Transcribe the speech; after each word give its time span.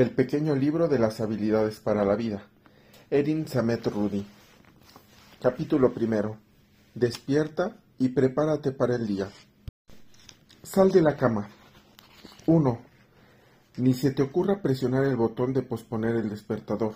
El 0.00 0.12
pequeño 0.12 0.56
libro 0.56 0.88
de 0.88 0.98
las 0.98 1.20
habilidades 1.20 1.78
para 1.78 2.06
la 2.06 2.16
vida. 2.16 2.42
Erin 3.10 3.46
Samet 3.46 3.86
Rudy. 3.86 4.24
Capítulo 5.42 5.92
primero. 5.92 6.38
Despierta 6.94 7.76
y 7.98 8.08
prepárate 8.08 8.72
para 8.72 8.96
el 8.96 9.06
día. 9.06 9.28
Sal 10.62 10.90
de 10.90 11.02
la 11.02 11.18
cama. 11.18 11.50
1. 12.46 12.78
Ni 13.76 13.92
se 13.92 14.12
te 14.12 14.22
ocurra 14.22 14.62
presionar 14.62 15.04
el 15.04 15.16
botón 15.16 15.52
de 15.52 15.60
posponer 15.60 16.16
el 16.16 16.30
despertador. 16.30 16.94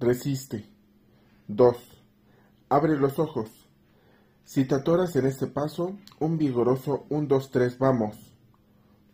Resiste. 0.00 0.64
2. 1.48 1.76
Abre 2.70 2.96
los 2.96 3.18
ojos. 3.18 3.50
Si 4.44 4.64
te 4.64 4.76
atoras 4.76 5.14
en 5.16 5.26
este 5.26 5.46
paso, 5.46 5.98
un 6.20 6.38
vigoroso 6.38 7.04
1, 7.10 7.28
2, 7.28 7.50
3, 7.50 7.78
vamos. 7.78 8.16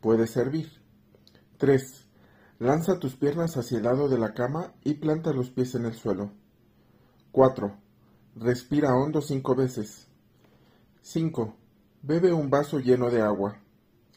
Puede 0.00 0.28
servir. 0.28 0.70
3. 1.58 2.01
Lanza 2.62 3.00
tus 3.00 3.16
piernas 3.16 3.56
hacia 3.56 3.78
el 3.78 3.82
lado 3.82 4.08
de 4.08 4.16
la 4.16 4.34
cama 4.34 4.72
y 4.84 4.94
planta 4.94 5.32
los 5.32 5.50
pies 5.50 5.74
en 5.74 5.84
el 5.84 5.94
suelo. 5.94 6.30
4. 7.32 7.76
Respira 8.36 8.94
hondo 8.94 9.20
cinco 9.20 9.56
veces. 9.56 10.06
5. 11.00 11.56
Bebe 12.02 12.32
un 12.32 12.50
vaso 12.50 12.78
lleno 12.78 13.10
de 13.10 13.20
agua. 13.20 13.58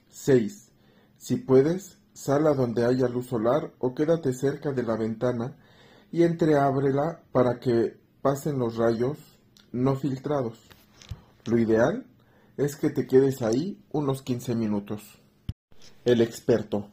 6. 0.10 0.70
Si 1.18 1.38
puedes, 1.38 1.98
sal 2.14 2.46
a 2.46 2.54
donde 2.54 2.86
haya 2.86 3.08
luz 3.08 3.26
solar 3.26 3.74
o 3.80 3.96
quédate 3.96 4.32
cerca 4.32 4.74
de 4.74 4.84
la 4.84 4.96
ventana 4.96 5.58
y 6.12 6.22
entreábrela 6.22 7.24
para 7.32 7.60
que 7.60 7.98
pasen 8.22 8.60
los 8.60 8.76
rayos 8.78 9.18
no 9.72 9.96
filtrados. 9.96 10.60
Lo 11.46 11.58
ideal 11.58 12.06
es 12.58 12.76
que 12.76 12.92
te 12.92 13.08
quedes 13.08 13.42
ahí 13.42 13.84
unos 13.92 14.22
15 14.22 14.54
minutos. 14.54 15.02
El 16.04 16.22
experto. 16.22 16.92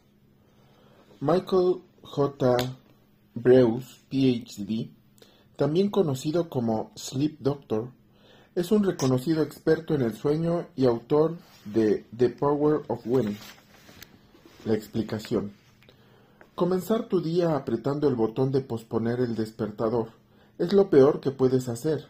Michael 1.25 1.83
J. 2.03 2.57
Breus, 3.33 4.05
PhD, 4.11 4.91
también 5.55 5.89
conocido 5.89 6.49
como 6.49 6.91
Sleep 6.97 7.39
Doctor, 7.39 7.91
es 8.57 8.73
un 8.73 8.83
reconocido 8.83 9.41
experto 9.45 9.95
en 9.95 10.03
el 10.03 10.15
sueño 10.15 10.67
y 10.75 10.85
autor 10.85 11.37
de 11.65 12.07
The 12.17 12.31
Power 12.31 12.81
of 12.89 13.07
Winning. 13.07 13.39
La 14.65 14.75
explicación. 14.75 15.53
Comenzar 16.57 17.07
tu 17.07 17.21
día 17.21 17.55
apretando 17.55 18.09
el 18.09 18.17
botón 18.17 18.51
de 18.51 18.63
posponer 18.63 19.21
el 19.21 19.37
despertador 19.37 20.09
es 20.59 20.73
lo 20.73 20.91
peor 20.91 21.21
que 21.21 21.31
puedes 21.31 21.69
hacer, 21.69 22.05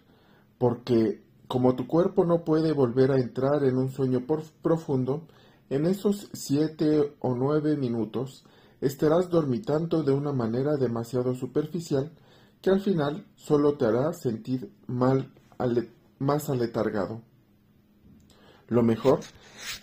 porque 0.56 1.20
como 1.48 1.76
tu 1.76 1.86
cuerpo 1.86 2.24
no 2.24 2.44
puede 2.44 2.72
volver 2.72 3.10
a 3.10 3.20
entrar 3.20 3.62
en 3.64 3.76
un 3.76 3.90
sueño 3.90 4.24
profundo, 4.62 5.26
en 5.68 5.84
esos 5.84 6.30
siete 6.32 7.12
o 7.20 7.34
nueve 7.34 7.76
minutos 7.76 8.46
estarás 8.82 9.30
dormitando 9.30 10.02
de 10.02 10.12
una 10.12 10.32
manera 10.32 10.76
demasiado 10.76 11.34
superficial 11.34 12.10
que 12.60 12.70
al 12.70 12.80
final 12.80 13.26
solo 13.36 13.78
te 13.78 13.86
hará 13.86 14.12
sentir 14.12 14.72
mal, 14.86 15.32
más 16.18 16.50
aletargado. 16.50 17.22
Lo 18.68 18.82
mejor 18.82 19.20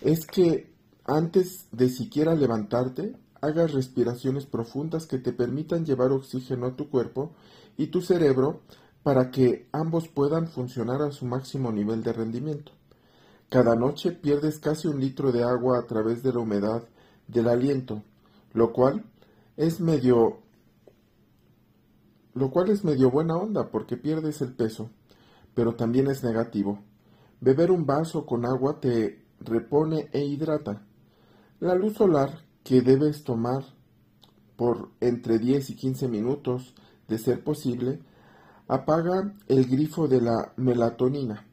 es 0.02 0.26
que 0.26 0.72
antes 1.04 1.66
de 1.72 1.88
siquiera 1.88 2.34
levantarte, 2.34 3.16
hagas 3.40 3.72
respiraciones 3.72 4.44
profundas 4.44 5.06
que 5.06 5.18
te 5.18 5.32
permitan 5.32 5.86
llevar 5.86 6.12
oxígeno 6.12 6.66
a 6.66 6.76
tu 6.76 6.90
cuerpo 6.90 7.32
y 7.78 7.86
tu 7.86 8.02
cerebro 8.02 8.60
para 9.02 9.30
que 9.30 9.66
ambos 9.72 10.08
puedan 10.08 10.46
funcionar 10.46 11.00
a 11.00 11.10
su 11.10 11.24
máximo 11.24 11.72
nivel 11.72 12.02
de 12.02 12.12
rendimiento. 12.12 12.72
Cada 13.48 13.74
noche 13.74 14.12
pierdes 14.12 14.58
casi 14.58 14.88
un 14.88 15.00
litro 15.00 15.32
de 15.32 15.42
agua 15.42 15.78
a 15.78 15.86
través 15.86 16.22
de 16.22 16.32
la 16.32 16.40
humedad 16.40 16.84
del 17.26 17.48
aliento, 17.48 18.02
lo 18.52 18.72
cual 18.72 19.04
es 19.56 19.80
medio 19.80 20.40
lo 22.34 22.50
cual 22.50 22.70
es 22.70 22.84
medio 22.84 23.10
buena 23.10 23.36
onda 23.36 23.70
porque 23.70 23.96
pierdes 23.96 24.40
el 24.40 24.54
peso, 24.54 24.90
pero 25.54 25.74
también 25.74 26.06
es 26.06 26.22
negativo. 26.22 26.78
Beber 27.40 27.70
un 27.72 27.86
vaso 27.86 28.24
con 28.24 28.46
agua 28.46 28.80
te 28.80 29.24
repone 29.40 30.08
e 30.12 30.24
hidrata. 30.24 30.86
La 31.58 31.74
luz 31.74 31.94
solar 31.94 32.44
que 32.62 32.82
debes 32.82 33.24
tomar 33.24 33.64
por 34.56 34.90
entre 35.00 35.38
10 35.38 35.70
y 35.70 35.74
15 35.74 36.08
minutos, 36.08 36.74
de 37.08 37.18
ser 37.18 37.42
posible, 37.42 38.00
apaga 38.68 39.34
el 39.48 39.66
grifo 39.66 40.06
de 40.06 40.20
la 40.20 40.52
melatonina 40.56 41.46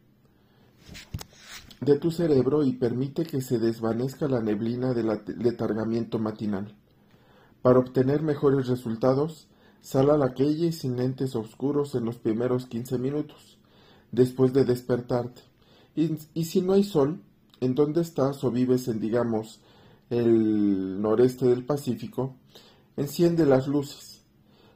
de 1.81 1.97
tu 1.99 2.11
cerebro 2.11 2.63
y 2.63 2.73
permite 2.73 3.23
que 3.23 3.41
se 3.41 3.59
desvanezca 3.59 4.27
la 4.27 4.41
neblina 4.41 4.93
del 4.93 5.07
letargamiento 5.37 6.19
matinal. 6.19 6.75
Para 7.67 7.79
obtener 7.79 8.21
mejores 8.21 8.67
resultados, 8.67 9.49
sal 9.81 10.09
a 10.09 10.17
la 10.17 10.33
calle 10.33 10.71
sin 10.71 10.95
lentes 10.95 11.35
oscuros 11.35 11.95
en 11.95 12.05
los 12.05 12.15
primeros 12.15 12.65
15 12.65 12.97
minutos, 12.97 13.57
después 14.09 14.53
de 14.53 14.63
despertarte. 14.63 15.41
Y, 15.93 16.17
y 16.33 16.45
si 16.45 16.61
no 16.61 16.71
hay 16.71 16.85
sol, 16.85 17.19
en 17.59 17.75
donde 17.75 17.99
estás 17.99 18.41
o 18.45 18.51
vives 18.51 18.87
en, 18.87 19.01
digamos, 19.01 19.59
el 20.09 21.01
noreste 21.01 21.45
del 21.47 21.65
Pacífico, 21.65 22.35
enciende 22.95 23.45
las 23.45 23.67
luces. 23.67 24.21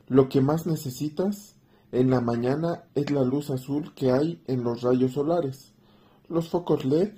Lo 0.10 0.28
que 0.28 0.42
más 0.42 0.68
necesitas 0.68 1.56
en 1.94 2.10
la 2.10 2.20
mañana 2.20 2.84
es 2.94 3.10
la 3.10 3.24
luz 3.24 3.52
azul 3.52 3.94
que 3.96 4.12
hay 4.12 4.44
en 4.48 4.66
los 4.66 4.82
rayos 4.82 5.14
solares, 5.14 5.72
los 6.28 6.50
focos 6.50 6.84
LED, 6.84 7.14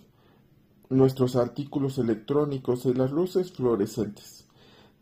nuestros 0.89 1.35
artículos 1.35 1.97
electrónicos 1.97 2.85
y 2.85 2.93
las 2.93 3.09
luces 3.09 3.51
fluorescentes. 3.51 4.42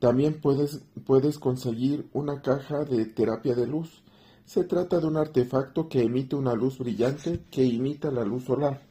También 0.01 0.41
puedes, 0.41 0.81
puedes 1.05 1.37
conseguir 1.37 2.09
una 2.11 2.41
caja 2.41 2.85
de 2.85 3.05
terapia 3.05 3.53
de 3.53 3.67
luz. 3.67 4.01
Se 4.45 4.63
trata 4.63 4.99
de 4.99 5.05
un 5.05 5.15
artefacto 5.15 5.89
que 5.89 6.01
emite 6.01 6.35
una 6.35 6.55
luz 6.55 6.79
brillante 6.79 7.45
que 7.51 7.63
imita 7.63 8.09
la 8.09 8.25
luz 8.25 8.45
solar. 8.45 8.81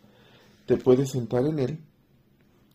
Te 0.67 0.77
puedes 0.77 1.11
sentar 1.11 1.45
en 1.47 1.59
él 1.59 1.81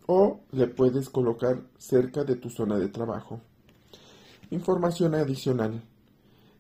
o 0.06 0.42
le 0.52 0.68
puedes 0.68 1.10
colocar 1.10 1.62
cerca 1.78 2.26
de 2.26 2.36
tu 2.36 2.50
zona 2.50 2.78
de 2.78 2.90
trabajo. 2.90 3.40
Información 4.52 5.16
adicional. 5.16 5.82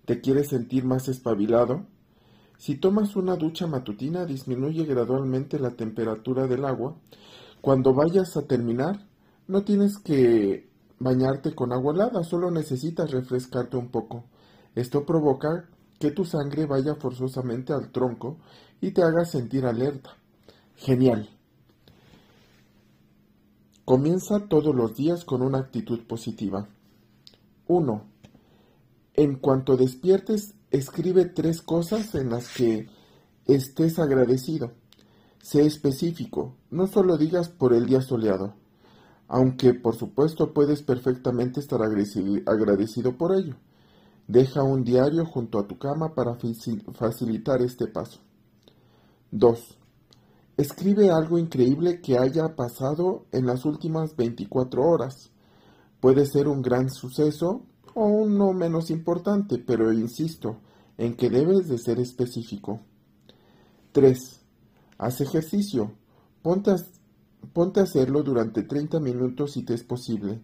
¿Te 0.06 0.22
quieres 0.22 0.47
sentir 0.47 0.85
más 0.85 1.09
espabilado? 1.09 1.85
Si 2.58 2.75
tomas 2.75 3.18
una 3.18 3.35
ducha 3.35 3.68
matutina 3.68 4.24
disminuye 4.25 4.85
gradualmente 4.85 5.59
la 5.59 5.72
temperatura 5.72 6.47
del 6.47 6.64
agua. 6.64 6.96
Cuando 7.59 7.94
vayas 7.94 8.38
a 8.38 8.44
terminar, 8.44 9.06
no 9.50 9.64
tienes 9.64 9.97
que 9.97 10.74
bañarte 11.00 11.53
con 11.53 11.73
agua 11.73 11.94
helada, 11.94 12.23
solo 12.23 12.51
necesitas 12.51 13.11
refrescarte 13.11 13.78
un 13.78 13.89
poco. 13.89 14.25
Esto 14.75 15.06
provoca 15.06 15.69
que 16.00 16.11
tu 16.11 16.25
sangre 16.25 16.66
vaya 16.66 16.95
forzosamente 16.95 17.73
al 17.73 17.91
tronco 17.91 18.38
y 18.81 18.91
te 18.91 19.03
haga 19.03 19.25
sentir 19.25 19.66
alerta. 19.66 20.17
Genial. 20.75 21.29
Comienza 23.85 24.47
todos 24.47 24.75
los 24.75 24.95
días 24.95 25.25
con 25.25 25.41
una 25.41 25.59
actitud 25.59 26.05
positiva. 26.07 26.67
1. 27.67 28.03
En 29.13 29.35
cuanto 29.35 29.78
despiertes, 29.78 30.55
escribe 30.72 31.25
tres 31.25 31.61
cosas 31.61 32.16
en 32.16 32.29
las 32.29 32.53
que 32.53 32.89
estés 33.45 34.00
agradecido. 34.00 34.72
Sé 35.41 35.66
específico, 35.66 36.55
no 36.72 36.88
solo 36.88 37.17
digas 37.17 37.50
por 37.50 37.73
el 37.73 37.85
día 37.85 38.01
soleado, 38.01 38.55
aunque 39.28 39.74
por 39.74 39.96
supuesto 39.96 40.53
puedes 40.53 40.84
perfectamente 40.84 41.59
estar 41.59 41.81
agradecido 41.81 43.18
por 43.18 43.36
ello. 43.36 43.56
Deja 44.28 44.63
un 44.63 44.84
diario 44.84 45.25
junto 45.25 45.59
a 45.59 45.68
tu 45.68 45.78
cama 45.78 46.13
para 46.16 46.38
facilitar 46.94 47.62
este 47.62 47.88
paso. 47.88 48.19
2. 49.31 49.78
Escribe 50.58 51.09
algo 51.12 51.38
increíble 51.38 52.02
que 52.02 52.18
haya 52.18 52.56
pasado 52.56 53.25
en 53.31 53.46
las 53.46 53.66
últimas 53.66 54.16
24 54.16 54.81
horas. 54.81 55.31
Puede 56.00 56.25
ser 56.25 56.47
un 56.47 56.62
gran 56.62 56.90
suceso 56.90 57.66
o 57.94 58.05
un 58.05 58.38
no 58.38 58.53
menos 58.53 58.90
importante, 58.90 59.58
pero 59.58 59.91
insisto 59.91 60.58
en 60.97 61.16
que 61.16 61.29
debes 61.29 61.67
de 61.67 61.78
ser 61.78 61.99
específico. 61.99 62.82
3. 63.91 64.41
Haz 64.97 65.22
ejercicio. 65.22 65.91
Ponte 66.41 66.72
a, 66.72 66.76
ponte 67.55 67.79
a 67.79 67.84
hacerlo 67.84 68.22
durante 68.22 68.63
30 68.63 68.99
minutos 68.99 69.53
si 69.53 69.63
te 69.63 69.73
es 69.73 69.84
posible. 69.85 70.41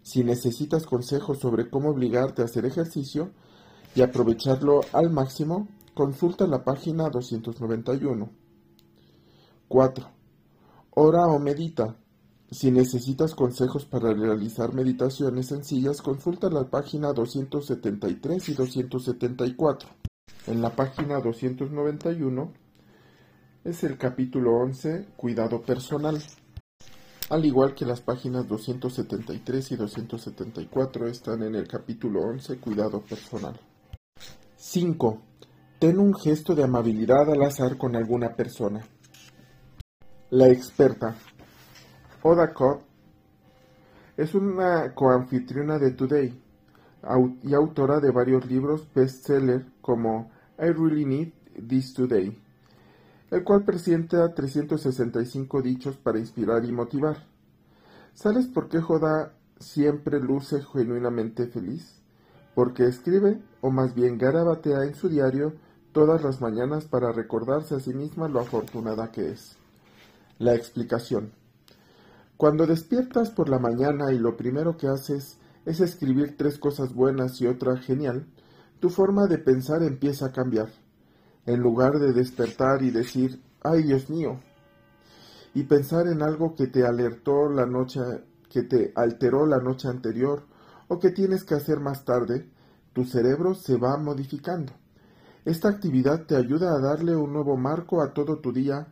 Si 0.00 0.24
necesitas 0.24 0.86
consejos 0.86 1.38
sobre 1.38 1.68
cómo 1.68 1.90
obligarte 1.90 2.40
a 2.40 2.46
hacer 2.46 2.64
ejercicio 2.64 3.30
y 3.94 4.00
aprovecharlo 4.00 4.80
al 4.94 5.10
máximo, 5.10 5.68
consulta 5.92 6.46
la 6.46 6.64
página 6.64 7.10
291. 7.10 8.30
4. 9.68 10.06
Ora 10.92 11.26
o 11.26 11.38
medita. 11.38 11.94
Si 12.50 12.70
necesitas 12.70 13.34
consejos 13.34 13.84
para 13.84 14.14
realizar 14.14 14.72
meditaciones 14.72 15.48
sencillas, 15.48 16.00
consulta 16.00 16.48
la 16.48 16.70
página 16.70 17.12
273 17.12 18.48
y 18.48 18.54
274. 18.54 19.90
En 20.46 20.62
la 20.62 20.74
página 20.74 21.20
291 21.20 22.52
es 23.64 23.84
el 23.84 23.98
capítulo 23.98 24.56
11, 24.56 25.08
Cuidado 25.18 25.60
personal. 25.60 26.18
Al 27.28 27.44
igual 27.44 27.74
que 27.74 27.84
las 27.84 28.00
páginas 28.00 28.46
273 28.46 29.72
y 29.72 29.76
274 29.76 31.08
están 31.08 31.42
en 31.42 31.54
el 31.56 31.66
capítulo 31.66 32.20
11, 32.20 32.58
Cuidado 32.58 33.00
personal. 33.00 33.58
5. 34.56 35.22
Ten 35.78 35.98
un 35.98 36.14
gesto 36.14 36.54
de 36.54 36.64
amabilidad 36.64 37.30
al 37.30 37.42
azar 37.42 37.76
con 37.76 37.96
alguna 37.96 38.34
persona. 38.34 38.80
La 40.30 40.48
experta. 40.48 41.16
Oda 42.22 42.52
Cobb 42.52 42.80
es 44.16 44.34
una 44.34 44.94
coanfitriona 44.94 45.78
de 45.78 45.92
Today 45.92 46.42
y 47.42 47.54
autora 47.54 48.00
de 48.00 48.10
varios 48.10 48.46
libros 48.46 48.88
bestseller 48.94 49.66
como 49.80 50.30
I 50.58 50.72
Really 50.72 51.04
Need 51.04 51.32
This 51.68 51.92
Today, 51.94 52.36
el 53.30 53.42
cual 53.42 53.64
presenta 53.64 54.32
365 54.32 55.62
dichos 55.62 55.96
para 55.96 56.18
inspirar 56.18 56.64
y 56.64 56.72
motivar. 56.72 57.24
¿Sabes 58.14 58.46
por 58.46 58.68
qué 58.68 58.80
Joda 58.80 59.32
siempre 59.58 60.20
luce 60.20 60.62
genuinamente 60.62 61.46
feliz? 61.48 62.00
Porque 62.54 62.86
escribe, 62.86 63.42
o 63.60 63.70
más 63.70 63.94
bien 63.94 64.16
garabatea 64.16 64.84
en 64.84 64.94
su 64.94 65.08
diario, 65.08 65.54
todas 65.92 66.22
las 66.22 66.40
mañanas 66.40 66.86
para 66.86 67.12
recordarse 67.12 67.74
a 67.74 67.80
sí 67.80 67.92
misma 67.92 68.28
lo 68.28 68.40
afortunada 68.40 69.10
que 69.10 69.30
es. 69.30 69.56
La 70.38 70.54
explicación. 70.54 71.32
Cuando 72.36 72.66
despiertas 72.66 73.30
por 73.30 73.48
la 73.48 73.58
mañana 73.58 74.12
y 74.12 74.18
lo 74.18 74.36
primero 74.36 74.76
que 74.76 74.88
haces 74.88 75.38
es 75.64 75.80
escribir 75.80 76.36
tres 76.36 76.58
cosas 76.58 76.94
buenas 76.94 77.40
y 77.40 77.46
otra 77.46 77.76
genial, 77.78 78.26
tu 78.78 78.90
forma 78.90 79.26
de 79.26 79.38
pensar 79.38 79.82
empieza 79.82 80.26
a 80.26 80.32
cambiar. 80.32 80.68
En 81.46 81.60
lugar 81.60 81.98
de 81.98 82.12
despertar 82.12 82.82
y 82.82 82.90
decir, 82.90 83.40
ay 83.62 83.84
Dios 83.84 84.10
mío, 84.10 84.40
y 85.54 85.62
pensar 85.62 86.06
en 86.06 86.22
algo 86.22 86.54
que 86.54 86.66
te 86.66 86.84
alertó 86.84 87.48
la 87.48 87.64
noche, 87.64 88.00
que 88.50 88.62
te 88.62 88.92
alteró 88.94 89.46
la 89.46 89.58
noche 89.58 89.88
anterior 89.88 90.42
o 90.88 90.98
que 90.98 91.10
tienes 91.10 91.44
que 91.44 91.54
hacer 91.54 91.80
más 91.80 92.04
tarde, 92.04 92.50
tu 92.92 93.04
cerebro 93.04 93.54
se 93.54 93.76
va 93.76 93.96
modificando. 93.96 94.72
Esta 95.46 95.68
actividad 95.68 96.26
te 96.26 96.36
ayuda 96.36 96.74
a 96.74 96.80
darle 96.80 97.16
un 97.16 97.32
nuevo 97.32 97.56
marco 97.56 98.02
a 98.02 98.12
todo 98.12 98.40
tu 98.40 98.52
día 98.52 98.88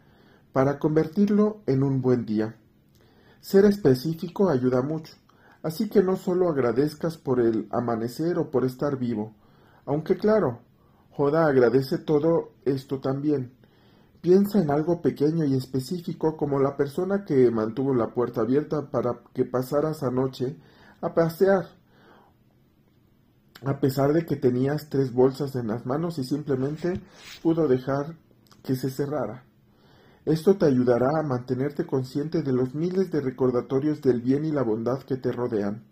para 0.52 0.78
convertirlo 0.78 1.62
en 1.66 1.82
un 1.82 2.00
buen 2.00 2.24
día. 2.24 2.56
Ser 3.40 3.64
específico 3.64 4.48
ayuda 4.48 4.80
mucho, 4.80 5.16
así 5.62 5.88
que 5.88 6.02
no 6.02 6.16
solo 6.16 6.48
agradezcas 6.48 7.18
por 7.18 7.40
el 7.40 7.68
amanecer 7.72 8.38
o 8.38 8.50
por 8.50 8.64
estar 8.64 8.96
vivo, 8.96 9.34
aunque 9.84 10.16
claro, 10.16 10.60
Joda 11.16 11.46
agradece 11.46 11.98
todo 11.98 12.54
esto 12.64 12.98
también. 12.98 13.52
Piensa 14.20 14.60
en 14.60 14.70
algo 14.70 15.00
pequeño 15.00 15.44
y 15.44 15.54
específico 15.54 16.36
como 16.36 16.58
la 16.58 16.76
persona 16.76 17.24
que 17.24 17.52
mantuvo 17.52 17.94
la 17.94 18.08
puerta 18.08 18.40
abierta 18.40 18.90
para 18.90 19.20
que 19.32 19.44
pasaras 19.44 20.02
anoche 20.02 20.56
a 21.00 21.14
pasear, 21.14 21.66
a 23.64 23.78
pesar 23.78 24.12
de 24.12 24.26
que 24.26 24.34
tenías 24.34 24.88
tres 24.88 25.12
bolsas 25.12 25.54
en 25.54 25.68
las 25.68 25.86
manos 25.86 26.18
y 26.18 26.24
simplemente 26.24 27.00
pudo 27.42 27.68
dejar 27.68 28.16
que 28.64 28.74
se 28.74 28.90
cerrara. 28.90 29.44
Esto 30.24 30.56
te 30.56 30.66
ayudará 30.66 31.10
a 31.20 31.22
mantenerte 31.22 31.86
consciente 31.86 32.42
de 32.42 32.52
los 32.52 32.74
miles 32.74 33.12
de 33.12 33.20
recordatorios 33.20 34.02
del 34.02 34.20
bien 34.20 34.44
y 34.44 34.50
la 34.50 34.62
bondad 34.62 35.02
que 35.02 35.16
te 35.16 35.30
rodean. 35.30 35.84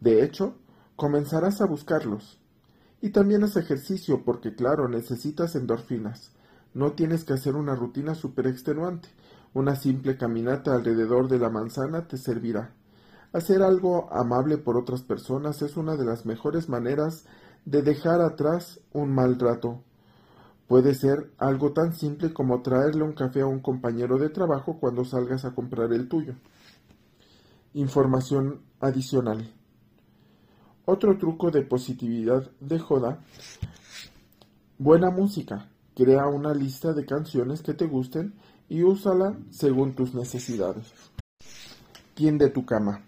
De 0.00 0.22
hecho, 0.22 0.56
comenzarás 0.96 1.62
a 1.62 1.66
buscarlos. 1.66 2.39
Y 3.00 3.10
también 3.10 3.44
haz 3.44 3.56
ejercicio 3.56 4.24
porque, 4.24 4.54
claro, 4.54 4.88
necesitas 4.88 5.56
endorfinas. 5.56 6.32
No 6.74 6.92
tienes 6.92 7.24
que 7.24 7.32
hacer 7.32 7.56
una 7.56 7.74
rutina 7.74 8.14
súper 8.14 8.46
extenuante. 8.46 9.08
Una 9.54 9.74
simple 9.74 10.16
caminata 10.16 10.74
alrededor 10.74 11.28
de 11.28 11.38
la 11.38 11.50
manzana 11.50 12.06
te 12.06 12.16
servirá. 12.16 12.72
Hacer 13.32 13.62
algo 13.62 14.12
amable 14.12 14.58
por 14.58 14.76
otras 14.76 15.02
personas 15.02 15.62
es 15.62 15.76
una 15.76 15.96
de 15.96 16.04
las 16.04 16.26
mejores 16.26 16.68
maneras 16.68 17.24
de 17.64 17.82
dejar 17.82 18.20
atrás 18.20 18.80
un 18.92 19.14
mal 19.14 19.38
rato 19.38 19.82
Puede 20.70 20.94
ser 20.94 21.32
algo 21.38 21.72
tan 21.72 21.92
simple 21.94 22.32
como 22.32 22.62
traerle 22.62 23.02
un 23.02 23.12
café 23.12 23.40
a 23.40 23.46
un 23.46 23.58
compañero 23.58 24.18
de 24.18 24.28
trabajo 24.28 24.78
cuando 24.78 25.04
salgas 25.04 25.44
a 25.44 25.52
comprar 25.52 25.92
el 25.92 26.08
tuyo. 26.08 26.34
Información 27.74 28.60
adicional. 28.78 29.52
Otro 30.92 31.16
truco 31.16 31.52
de 31.52 31.62
positividad 31.62 32.50
de 32.58 32.80
Joda. 32.80 33.20
Buena 34.76 35.08
música. 35.12 35.70
Crea 35.94 36.26
una 36.26 36.52
lista 36.52 36.92
de 36.92 37.06
canciones 37.06 37.62
que 37.62 37.74
te 37.74 37.86
gusten 37.86 38.34
y 38.68 38.82
úsala 38.82 39.38
según 39.50 39.94
tus 39.94 40.16
necesidades. 40.16 40.92
Tiende 42.14 42.50
tu 42.50 42.66
cama. 42.66 43.04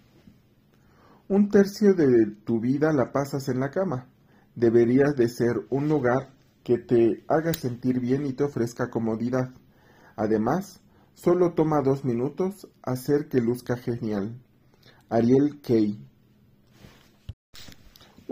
Un 1.27 1.49
tercio 1.49 1.93
de 1.93 2.07
tu 2.45 2.61
vida 2.61 2.93
la 2.93 3.11
pasas 3.11 3.49
en 3.49 3.59
la 3.59 3.69
cama. 3.69 4.07
Deberías 4.55 5.17
de 5.17 5.27
ser 5.27 5.67
un 5.69 5.89
lugar 5.89 6.29
que 6.63 6.77
te 6.77 7.25
haga 7.27 7.53
sentir 7.53 7.99
bien 7.99 8.25
y 8.25 8.31
te 8.31 8.45
ofrezca 8.45 8.89
comodidad. 8.89 9.49
Además, 10.15 10.79
solo 11.15 11.51
toma 11.53 11.81
dos 11.81 12.05
minutos 12.05 12.65
hacer 12.81 13.27
que 13.27 13.41
luzca 13.41 13.75
genial. 13.75 14.39
Ariel 15.09 15.59
Kay 15.61 15.99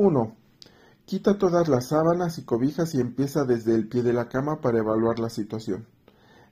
1. 0.02 0.36
Quita 1.06 1.38
todas 1.38 1.68
las 1.68 1.90
sábanas 1.90 2.40
y 2.40 2.44
cobijas 2.44 2.96
y 2.96 3.00
empieza 3.00 3.46
desde 3.46 3.76
el 3.76 3.88
pie 3.88 4.02
de 4.02 4.14
la 4.14 4.30
cama 4.30 4.60
para 4.60 4.80
evaluar 4.80 5.20
la 5.20 5.30
situación. 5.30 5.86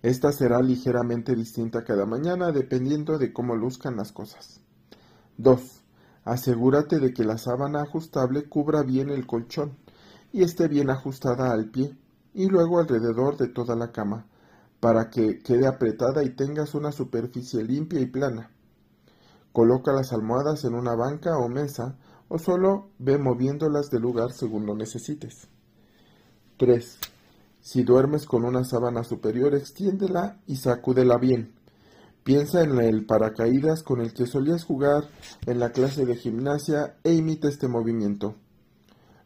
Esta 0.04 0.32
será 0.32 0.62
ligeramente 0.62 1.36
distinta 1.36 1.84
cada 1.84 2.06
mañana 2.06 2.52
dependiendo 2.52 3.18
de 3.18 3.34
cómo 3.34 3.56
luzcan 3.56 3.96
las 3.96 4.12
cosas. 4.12 4.62
2. 5.38 5.82
Asegúrate 6.26 7.00
de 7.00 7.12
que 7.12 7.24
la 7.24 7.40
sábana 7.40 7.82
ajustable 7.82 8.48
cubra 8.48 8.84
bien 8.84 9.10
el 9.10 9.26
colchón 9.26 9.78
y 10.32 10.44
esté 10.44 10.68
bien 10.68 10.92
ajustada 10.92 11.52
al 11.52 11.72
pie 11.72 11.98
y 12.36 12.50
luego 12.50 12.78
alrededor 12.78 13.36
de 13.36 13.48
toda 13.48 13.76
la 13.76 13.92
cama, 13.92 14.28
para 14.80 15.10
que 15.10 15.40
quede 15.40 15.66
apretada 15.66 16.24
y 16.24 16.30
tengas 16.30 16.76
una 16.76 16.92
superficie 16.92 17.64
limpia 17.64 18.00
y 18.00 18.06
plana. 18.06 18.52
Coloca 19.52 19.92
las 19.92 20.14
almohadas 20.14 20.66
en 20.66 20.76
una 20.76 20.94
banca 20.94 21.40
o 21.40 21.50
mesa 21.50 21.98
o 22.30 22.40
solo 22.40 22.92
ve 22.98 23.18
moviéndolas 23.18 23.90
de 23.90 24.00
lugar 24.00 24.32
según 24.32 24.66
lo 24.66 24.76
necesites. 24.76 25.50
3. 26.58 26.98
Si 27.60 27.84
duermes 27.84 28.26
con 28.26 28.46
una 28.46 28.64
sábana 28.64 29.04
superior, 29.04 29.54
extiéndela 29.54 30.40
y 30.48 30.56
sacúdela 30.56 31.18
bien. 31.18 31.54
Piensa 32.24 32.64
en 32.64 32.80
el 32.80 33.06
paracaídas 33.06 33.84
con 33.84 34.00
el 34.00 34.14
que 34.14 34.26
solías 34.26 34.64
jugar 34.64 35.10
en 35.46 35.60
la 35.60 35.72
clase 35.72 36.06
de 36.06 36.16
gimnasia 36.16 36.96
e 37.04 37.14
imita 37.14 37.50
este 37.50 37.68
movimiento. 37.68 38.36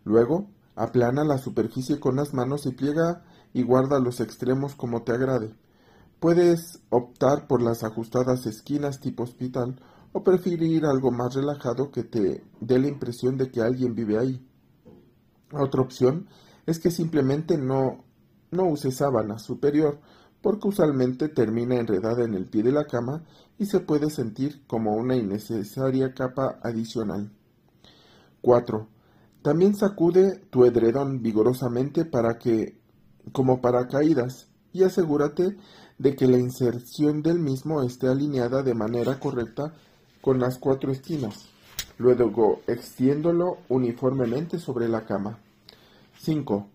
Luego, 0.04 0.48
Aplana 0.75 1.24
la 1.24 1.38
superficie 1.38 2.00
con 2.00 2.16
las 2.16 2.34
manos 2.34 2.66
y 2.66 2.72
pliega 2.72 3.24
y 3.54 3.62
guarda 3.62 4.00
los 4.00 4.20
extremos 4.20 4.74
como 4.74 5.04
te 5.04 5.12
agrade. 5.12 5.54
Puedes 6.20 6.80
optar 6.89 7.48
por 7.48 7.62
las 7.62 7.84
ajustadas 7.84 8.48
esquinas 8.48 9.00
tipo 9.00 9.24
hospital 9.24 9.75
o 10.13 10.24
preferir 10.24 10.86
algo 10.86 11.12
más 11.12 11.34
relajado 11.34 11.91
que 11.91 12.03
te 12.03 12.43
dé 12.62 12.79
la 12.79 12.88
impresión 12.88 13.38
de 13.38 13.51
que 13.51 13.62
alguien 13.62 13.96
vive 13.96 14.17
ahí. 14.17 14.48
Otra 15.51 15.82
opción 15.82 16.27
es 16.65 16.79
que 16.79 16.91
simplemente 16.91 17.58
no, 17.58 18.05
no 18.51 18.65
uses 18.65 18.96
sábana 18.98 19.39
superior, 19.39 20.00
porque 20.41 20.67
usualmente 20.67 21.29
termina 21.29 21.75
enredada 21.75 22.24
en 22.24 22.36
el 22.36 22.46
pie 22.46 22.63
de 22.63 22.72
la 22.72 22.86
cama 22.86 23.24
y 23.58 23.65
se 23.65 23.79
puede 23.79 24.10
sentir 24.10 24.65
como 24.67 24.93
una 24.93 25.15
innecesaria 25.15 26.13
capa 26.13 26.60
adicional. 26.62 27.32
4. 28.41 28.88
También 29.41 29.75
sacude 29.75 30.38
tu 30.50 30.65
edredón 30.65 31.22
vigorosamente 31.22 32.05
para 32.05 32.38
que, 32.38 32.77
como 33.32 33.62
paracaídas, 33.62 34.50
y 34.74 34.84
asegúrate 34.84 35.58
de 35.98 36.15
que 36.15 36.27
la 36.27 36.38
inserción 36.38 37.22
del 37.22 37.39
mismo 37.39 37.82
esté 37.84 38.08
alineada 38.08 38.63
de 38.63 38.74
manera 38.74 39.20
correcta 39.20 39.74
con 40.24 40.39
las 40.39 40.58
cuatro 40.58 40.89
esquinas. 40.89 41.50
Luego 41.98 42.62
extiéndolo 42.65 43.58
uniformemente 43.68 44.58
sobre 44.58 44.88
la 44.88 45.06
cama. 45.06 45.39
5. 46.18 46.65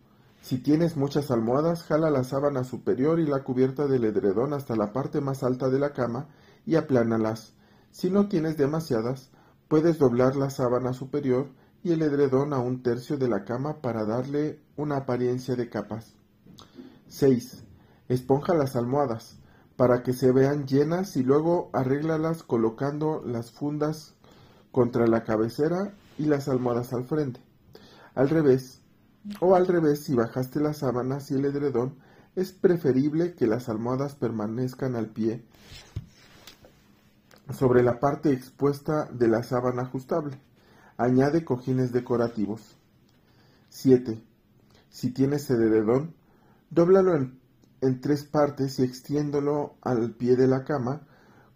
Si 0.43 0.59
tienes 0.59 0.99
muchas 0.99 1.31
almohadas, 1.31 1.83
jala 1.83 2.11
la 2.11 2.25
sábana 2.25 2.63
superior 2.63 3.19
y 3.21 3.27
la 3.27 3.43
cubierta 3.43 3.87
del 3.87 4.05
edredón 4.05 4.53
hasta 4.53 4.77
la 4.77 4.93
parte 4.93 5.23
más 5.23 5.43
alta 5.43 5.71
de 5.71 5.79
la 5.79 5.95
cama 5.95 6.29
y 6.67 6.77
aplánalas. 6.77 7.55
Si 7.91 8.11
no 8.11 8.29
tienes 8.29 8.59
demasiadas, 8.59 9.31
puedes 9.67 9.99
doblar 9.99 10.37
la 10.37 10.51
sábana 10.51 10.93
superior 10.93 11.49
y 11.83 11.93
el 11.93 12.03
edredón 12.03 12.53
a 12.53 12.59
un 12.59 12.83
tercio 12.83 13.17
de 13.17 13.29
la 13.29 13.47
cama 13.47 13.81
para 13.81 14.05
darle 14.05 14.61
una 14.77 14.99
apariencia 14.99 15.57
de 15.57 15.71
capas. 15.71 16.13
6. 17.07 17.65
Esponja 18.11 18.53
las 18.53 18.77
almohadas 18.77 19.39
para 19.79 20.03
que 20.03 20.13
se 20.13 20.33
vean 20.33 20.67
llenas 20.67 21.17
y 21.17 21.23
luego 21.23 21.71
arréglalas 21.73 22.43
colocando 22.43 23.23
las 23.25 23.53
fundas 23.53 24.17
contra 24.73 25.07
la 25.07 25.23
cabecera 25.23 25.95
y 26.19 26.25
las 26.25 26.49
almohadas 26.49 26.93
al 26.93 27.05
frente. 27.05 27.41
Al 28.17 28.29
revés, 28.29 28.81
o 29.39 29.55
al 29.55 29.69
revés 29.69 30.03
si 30.03 30.17
bajaste 30.17 30.59
las 30.59 30.79
sábanas 30.79 31.31
y 31.31 31.35
el 31.35 31.45
edredón, 31.45 31.95
es 32.35 32.51
preferible 32.51 33.37
que 33.37 33.47
las 33.47 33.69
almohadas 33.69 34.17
permanezcan 34.17 34.97
al 34.97 35.11
pie 35.11 35.45
sobre 37.57 37.85
la 37.85 38.01
parte 38.01 38.33
expuesta 38.33 39.05
de 39.13 39.29
la 39.29 39.45
sábana 39.45 39.83
ajustable. 39.83 40.41
Añade 40.97 41.45
cojines 41.45 41.93
decorativos. 41.93 42.77
7. 43.69 44.21
Si 44.91 45.13
tienes 45.13 45.49
edredón, 45.49 46.17
dóblalo 46.69 47.15
en, 47.15 47.39
en 47.81 48.01
tres 48.01 48.25
partes 48.25 48.79
y 48.79 48.83
extiéndolo 48.83 49.77
al 49.83 50.13
pie 50.13 50.37
de 50.37 50.47
la 50.47 50.65
cama, 50.65 51.07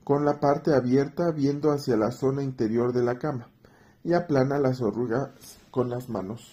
con 0.05 0.25
la 0.25 0.41
parte 0.41 0.75
abierta 0.75 1.31
viendo 1.31 1.71
hacia 1.71 1.97
la 1.97 2.11
zona 2.11 2.43
interior 2.43 2.93
de 2.93 3.03
la 3.03 3.19
cama, 3.19 3.51
y 4.05 4.15
aplana 4.15 4.59
las 4.59 4.81
orugas 4.81 5.31
con 5.71 5.91
las 5.91 6.09
manos. 6.09 6.53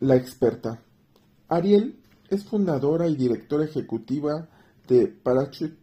La 0.00 0.16
experta. 0.16 0.80
Ariel 1.48 2.00
es 2.28 2.44
fundadora 2.44 3.06
y 3.06 3.16
directora 3.16 3.64
ejecutiva 3.64 4.48
de 4.88 5.06
Parachute, 5.06 5.78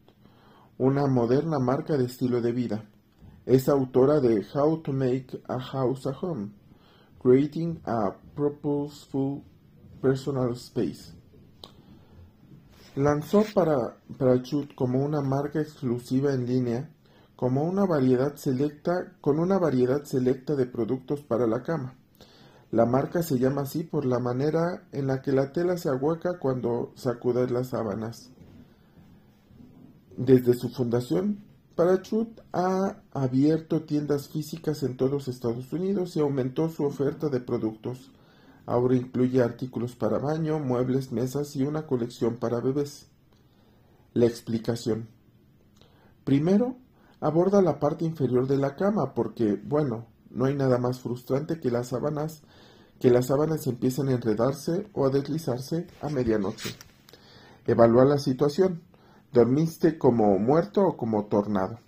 una 0.77 1.07
moderna 1.07 1.59
marca 1.59 1.97
de 1.97 2.05
estilo 2.05 2.41
de 2.41 2.51
vida. 2.51 2.83
Es 3.45 3.69
autora 3.69 4.19
de 4.19 4.45
How 4.53 4.81
to 4.81 4.93
Make 4.93 5.41
a 5.47 5.59
House 5.59 6.07
a 6.07 6.11
Home, 6.11 6.51
Creating 7.21 7.81
a 7.85 8.15
Purposeful 8.35 9.43
Personal 10.01 10.53
Space. 10.53 11.20
Lanzó 12.95 13.45
para 13.53 13.95
Parachute 14.17 14.75
como 14.75 15.01
una 15.01 15.21
marca 15.21 15.61
exclusiva 15.61 16.33
en 16.33 16.45
línea, 16.45 16.89
como 17.37 17.63
una 17.63 17.85
variedad 17.85 18.35
selecta, 18.35 19.13
con 19.21 19.39
una 19.39 19.57
variedad 19.57 20.03
selecta 20.03 20.55
de 20.57 20.65
productos 20.65 21.21
para 21.21 21.47
la 21.47 21.63
cama. 21.63 21.95
La 22.69 22.85
marca 22.85 23.23
se 23.23 23.39
llama 23.39 23.61
así 23.61 23.83
por 23.83 24.05
la 24.05 24.19
manera 24.19 24.83
en 24.91 25.07
la 25.07 25.21
que 25.21 25.31
la 25.31 25.53
tela 25.53 25.77
se 25.77 25.87
ahueca 25.87 26.37
cuando 26.37 26.91
sacudes 26.95 27.49
las 27.49 27.69
sábanas. 27.69 28.29
Desde 30.17 30.53
su 30.53 30.67
fundación, 30.67 31.45
Parachute 31.75 32.41
ha 32.51 32.97
abierto 33.13 33.83
tiendas 33.83 34.27
físicas 34.27 34.83
en 34.83 34.97
todos 34.97 35.29
Estados 35.29 35.71
Unidos 35.71 36.17
y 36.17 36.19
aumentó 36.19 36.67
su 36.67 36.83
oferta 36.83 37.29
de 37.29 37.39
productos. 37.39 38.11
Ahora 38.65 38.95
incluye 38.95 39.41
artículos 39.41 39.95
para 39.95 40.19
baño, 40.19 40.59
muebles, 40.59 41.11
mesas 41.11 41.55
y 41.55 41.63
una 41.63 41.87
colección 41.87 42.37
para 42.37 42.59
bebés. 42.59 43.09
La 44.13 44.25
explicación. 44.25 45.07
Primero, 46.23 46.77
aborda 47.19 47.61
la 47.61 47.79
parte 47.79 48.05
inferior 48.05 48.47
de 48.47 48.57
la 48.57 48.75
cama 48.75 49.13
porque, 49.13 49.59
bueno, 49.63 50.07
no 50.29 50.45
hay 50.45 50.55
nada 50.55 50.77
más 50.77 50.99
frustrante 50.99 51.59
que 51.59 51.71
las 51.71 51.89
sábanas 51.89 52.43
que 53.01 53.09
las 53.09 53.25
sábanas 53.27 53.65
empiecen 53.65 54.09
a 54.09 54.11
enredarse 54.11 54.87
o 54.93 55.07
a 55.07 55.09
deslizarse 55.09 55.87
a 56.01 56.09
medianoche. 56.09 56.69
Evalúa 57.65 58.05
la 58.05 58.19
situación. 58.19 58.83
¿Dormiste 59.33 59.97
como 59.97 60.37
muerto 60.37 60.81
o 60.83 60.97
como 60.97 61.25
tornado? 61.25 61.79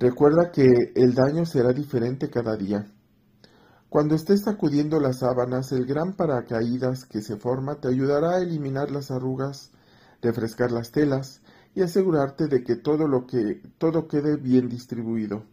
Recuerda 0.00 0.50
que 0.50 0.66
el 0.96 1.14
daño 1.14 1.46
será 1.46 1.72
diferente 1.72 2.28
cada 2.28 2.56
día. 2.56 2.90
Cuando 3.90 4.14
estés 4.14 4.42
sacudiendo 4.42 5.00
las 5.00 5.20
sábanas, 5.20 5.72
el 5.72 5.86
gran 5.86 6.12
paracaídas 6.12 7.06
que 7.06 7.22
se 7.22 7.36
forma 7.36 7.76
te 7.76 7.88
ayudará 7.88 8.32
a 8.32 8.42
eliminar 8.42 8.90
las 8.90 9.10
arrugas, 9.10 9.70
refrescar 10.20 10.70
las 10.72 10.92
telas 10.92 11.40
y 11.74 11.80
asegurarte 11.80 12.48
de 12.48 12.62
que 12.62 12.76
todo 12.76 13.08
lo 13.08 13.26
que 13.26 13.62
todo 13.78 14.06
quede 14.06 14.36
bien 14.36 14.68
distribuido. 14.68 15.44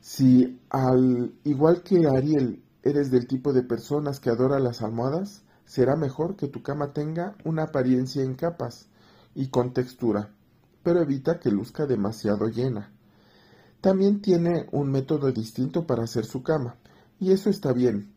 Si 0.00 0.60
al 0.68 1.32
igual 1.44 1.84
que 1.84 2.08
Ariel 2.08 2.64
eres 2.82 3.12
del 3.12 3.28
tipo 3.28 3.52
de 3.52 3.62
personas 3.62 4.18
que 4.18 4.30
adora 4.30 4.58
las 4.58 4.82
almohadas, 4.82 5.42
será 5.64 5.94
mejor 5.94 6.34
que 6.34 6.48
tu 6.48 6.62
cama 6.62 6.92
tenga 6.92 7.36
una 7.44 7.64
apariencia 7.64 8.22
en 8.24 8.34
capas 8.34 8.88
y 9.32 9.48
con 9.48 9.72
textura, 9.72 10.30
pero 10.82 11.02
evita 11.02 11.38
que 11.38 11.50
luzca 11.52 11.86
demasiado 11.86 12.48
llena. 12.48 12.90
También 13.80 14.20
tiene 14.20 14.66
un 14.72 14.90
método 14.90 15.30
distinto 15.30 15.86
para 15.86 16.04
hacer 16.04 16.24
su 16.24 16.42
cama, 16.42 16.76
y 17.18 17.32
eso 17.32 17.50
está 17.50 17.72
bien. 17.72 18.12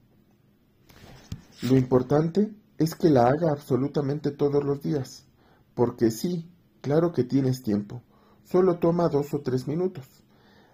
Lo 1.61 1.77
importante 1.77 2.53
es 2.77 2.95
que 2.95 3.09
la 3.09 3.27
haga 3.27 3.51
absolutamente 3.51 4.31
todos 4.31 4.63
los 4.63 4.81
días, 4.81 5.25
porque 5.73 6.11
sí, 6.11 6.49
claro 6.81 7.11
que 7.11 7.23
tienes 7.23 7.61
tiempo, 7.61 8.01
solo 8.45 8.79
toma 8.79 9.09
dos 9.09 9.33
o 9.33 9.41
tres 9.41 9.67
minutos. 9.67 10.05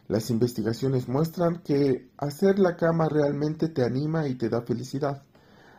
Las 0.08 0.29
investigaciones 0.29 1.08
muestran 1.08 1.63
que 1.63 2.10
hacer 2.17 2.60
la 2.60 2.75
cama 2.75 3.10
realmente 3.10 3.70
te 3.70 3.84
anima 3.84 4.27
y 4.27 4.36
te 4.36 4.50
da 4.50 4.62
felicidad. 4.62 5.24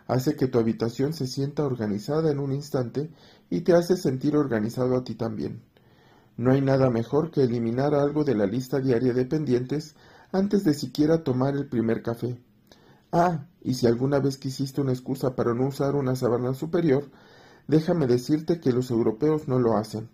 Hace 0.08 0.34
que 0.34 0.48
tu 0.48 0.58
habitación 0.58 1.12
se 1.12 1.28
sienta 1.28 1.64
organizada 1.64 2.30
en 2.30 2.40
un 2.40 2.52
instante 2.52 3.10
y 3.50 3.60
te 3.60 3.72
hace 3.72 3.96
sentir 3.96 4.36
organizado 4.36 4.96
a 4.96 5.04
ti 5.04 5.14
también. 5.14 5.62
No 6.36 6.52
hay 6.52 6.60
nada 6.60 6.90
mejor 6.90 7.30
que 7.30 7.42
eliminar 7.42 7.94
algo 7.94 8.24
de 8.24 8.34
la 8.34 8.46
lista 8.46 8.80
diaria 8.80 9.12
de 9.12 9.24
pendientes 9.24 9.94
antes 10.36 10.64
de 10.64 10.74
siquiera 10.74 11.24
tomar 11.24 11.56
el 11.56 11.66
primer 11.66 12.02
café. 12.02 12.38
Ah, 13.12 13.46
y 13.62 13.74
si 13.74 13.86
alguna 13.86 14.18
vez 14.18 14.36
quisiste 14.36 14.80
una 14.80 14.92
excusa 14.92 15.34
para 15.34 15.54
no 15.54 15.66
usar 15.68 15.94
una 15.94 16.14
sábana 16.14 16.54
superior, 16.54 17.10
déjame 17.66 18.06
decirte 18.06 18.60
que 18.60 18.72
los 18.72 18.90
europeos 18.90 19.48
no 19.48 19.58
lo 19.58 19.76
hacen. 19.76 20.08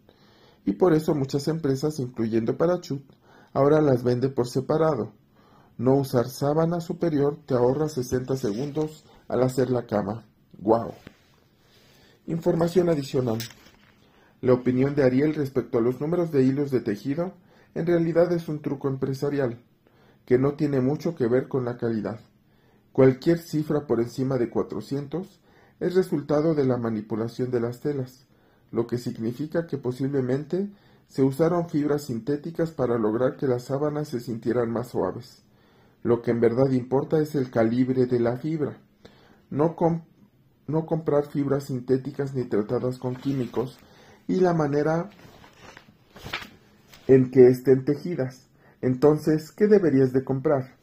Y 0.64 0.72
por 0.74 0.94
eso 0.94 1.14
muchas 1.14 1.48
empresas, 1.48 1.98
incluyendo 1.98 2.56
Parachute, 2.56 3.04
ahora 3.52 3.80
las 3.80 4.04
vende 4.04 4.28
por 4.28 4.48
separado. 4.48 5.12
No 5.76 5.96
usar 5.96 6.28
sábana 6.28 6.80
superior 6.80 7.38
te 7.44 7.54
ahorra 7.54 7.88
60 7.88 8.36
segundos 8.36 9.04
al 9.26 9.42
hacer 9.42 9.70
la 9.70 9.86
cama. 9.86 10.24
¡Guau! 10.58 10.92
Información 12.26 12.88
adicional. 12.88 13.38
La 14.40 14.52
opinión 14.52 14.94
de 14.94 15.02
Ariel 15.02 15.34
respecto 15.34 15.78
a 15.78 15.80
los 15.80 16.00
números 16.00 16.30
de 16.30 16.44
hilos 16.44 16.70
de 16.70 16.80
tejido 16.80 17.32
en 17.74 17.86
realidad 17.86 18.30
es 18.32 18.48
un 18.48 18.60
truco 18.60 18.88
empresarial, 18.88 19.58
que 20.26 20.38
no 20.38 20.54
tiene 20.54 20.80
mucho 20.80 21.14
que 21.14 21.26
ver 21.26 21.48
con 21.48 21.64
la 21.64 21.76
calidad. 21.76 22.20
Cualquier 22.92 23.38
cifra 23.38 23.86
por 23.86 24.00
encima 24.00 24.36
de 24.38 24.50
400 24.50 25.40
es 25.80 25.94
resultado 25.94 26.54
de 26.54 26.64
la 26.64 26.76
manipulación 26.76 27.50
de 27.50 27.60
las 27.60 27.80
telas, 27.80 28.26
lo 28.70 28.86
que 28.86 28.98
significa 28.98 29.66
que 29.66 29.78
posiblemente 29.78 30.70
se 31.08 31.22
usaron 31.22 31.68
fibras 31.68 32.04
sintéticas 32.04 32.70
para 32.70 32.98
lograr 32.98 33.36
que 33.36 33.46
las 33.46 33.64
sábanas 33.64 34.08
se 34.08 34.20
sintieran 34.20 34.70
más 34.70 34.88
suaves. 34.88 35.42
Lo 36.02 36.22
que 36.22 36.30
en 36.30 36.40
verdad 36.40 36.70
importa 36.70 37.18
es 37.18 37.34
el 37.34 37.50
calibre 37.50 38.06
de 38.06 38.18
la 38.18 38.36
fibra. 38.36 38.78
No, 39.50 39.76
no 40.66 40.86
comprar 40.86 41.26
fibras 41.26 41.64
sintéticas 41.64 42.34
ni 42.34 42.44
tratadas 42.44 42.98
con 42.98 43.14
químicos 43.14 43.78
y 44.26 44.36
la 44.36 44.54
manera 44.54 45.10
en 47.06 47.30
que 47.30 47.48
estén 47.48 47.84
tejidas. 47.84 48.48
Entonces, 48.82 49.52
¿qué 49.52 49.68
deberías 49.68 50.12
de 50.12 50.24
comprar? 50.24 50.76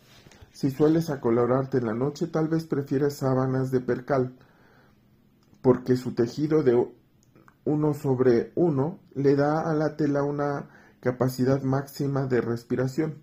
Si 0.51 0.71
sueles 0.71 1.09
acolorarte 1.09 1.77
en 1.77 1.85
la 1.85 1.93
noche, 1.93 2.27
tal 2.27 2.47
vez 2.47 2.65
prefieres 2.65 3.17
sábanas 3.17 3.71
de 3.71 3.81
percal, 3.81 4.35
porque 5.61 5.97
su 5.97 6.15
tejido 6.15 6.63
de 6.63 6.87
uno 7.65 7.93
sobre 7.93 8.53
uno 8.55 8.99
le 9.13 9.35
da 9.35 9.69
a 9.69 9.73
la 9.73 9.97
tela 9.97 10.23
una 10.23 10.69
capacidad 11.01 11.61
máxima 11.61 12.25
de 12.25 12.39
respiración. 12.39 13.21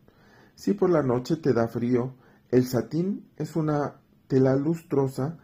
Si 0.54 0.74
por 0.74 0.90
la 0.90 1.02
noche 1.02 1.36
te 1.36 1.54
da 1.54 1.68
frío, 1.68 2.14
el 2.50 2.66
satín 2.66 3.30
es 3.36 3.56
una 3.56 3.96
tela 4.28 4.56
lustrosa 4.56 5.38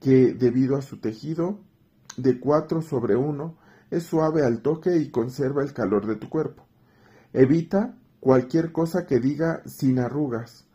que, 0.00 0.34
debido 0.34 0.76
a 0.76 0.82
su 0.82 0.98
tejido 0.98 1.60
de 2.18 2.38
4 2.38 2.82
sobre 2.82 3.16
1, 3.16 3.56
es 3.90 4.02
suave 4.02 4.44
al 4.44 4.60
toque 4.60 4.98
y 4.98 5.10
conserva 5.10 5.62
el 5.62 5.72
calor 5.72 6.06
de 6.06 6.16
tu 6.16 6.28
cuerpo. 6.28 6.66
Evita 7.32 7.94
cualquier 8.20 8.72
cosa 8.72 9.06
que 9.06 9.20
diga 9.20 9.62
sin 9.66 9.98
arrugas, 9.98 10.66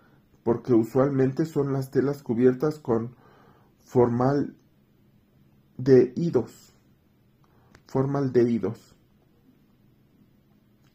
porque 0.43 0.74
usualmente 0.74 1.45
son 1.45 1.74
las 1.74 1.91
telas 1.91 2.24
cubiertas 2.24 2.79
con 2.79 3.15
formal 3.79 4.55
de. 5.77 6.13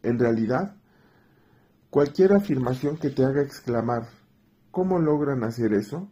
En 0.03 0.19
realidad, 0.19 0.77
cualquier 1.91 2.33
afirmación 2.33 2.97
que 2.97 3.11
te 3.11 3.25
haga 3.25 3.43
exclamar 3.43 4.09
¿cómo 4.71 4.99
logran 4.99 5.43
hacer 5.43 5.73
eso? 5.73 6.09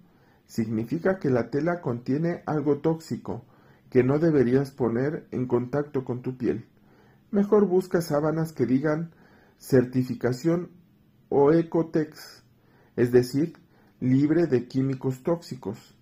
significa 0.47 1.19
que 1.19 1.31
la 1.31 1.51
tela 1.51 1.81
contiene 1.81 2.43
algo 2.47 2.79
tóxico 2.79 3.45
que 3.91 4.03
no 4.03 4.19
deberías 4.19 4.71
poner 4.71 5.27
en 5.31 5.47
contacto 5.47 6.05
con 6.05 6.23
tu 6.23 6.37
piel. 6.37 6.67
Mejor 7.31 7.67
busca 7.67 8.01
sábanas 8.01 8.53
que 8.53 8.67
digan 8.67 9.13
certificación 9.59 10.71
o 11.29 11.53
Ecotex, 11.53 12.45
es 12.97 13.13
decir, 13.13 13.55
libre 14.01 14.47
de 14.47 14.69
químicos 14.69 15.23
tóxicos 15.23 15.95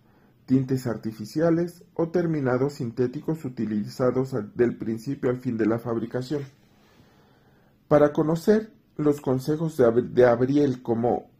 tintes 0.47 0.87
artificiales 0.87 1.85
o 1.95 2.09
terminados 2.09 2.75
sintéticos 2.75 3.45
utilizados 3.45 4.35
del 4.55 4.77
principio 4.77 5.31
al 5.31 5.39
fin 5.39 5.57
de 5.57 5.67
la 5.67 5.79
fabricación. 5.79 6.43
Para 7.89 8.13
conocer 8.13 8.73
los 8.97 9.21
consejos 9.21 9.77
de 9.79 10.27
Abriel 10.27 10.83
como 10.83 11.31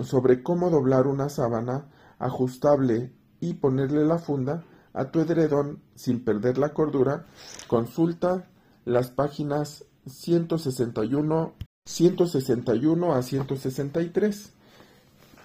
sobre 0.00 0.42
cómo 0.42 0.70
doblar 0.70 1.06
una 1.06 1.28
sábana 1.28 1.88
ajustable 2.18 3.12
y 3.40 3.54
ponerle 3.54 4.04
la 4.04 4.18
funda 4.18 4.64
a 4.92 5.10
tu 5.10 5.20
edredón 5.20 5.82
sin 5.94 6.24
perder 6.24 6.58
la 6.58 6.72
cordura, 6.72 7.26
consulta 7.68 8.48
las 8.84 9.10
páginas 9.10 9.84
161, 10.06 11.54
161 11.84 13.14
a 13.14 13.22
163, 13.22 14.52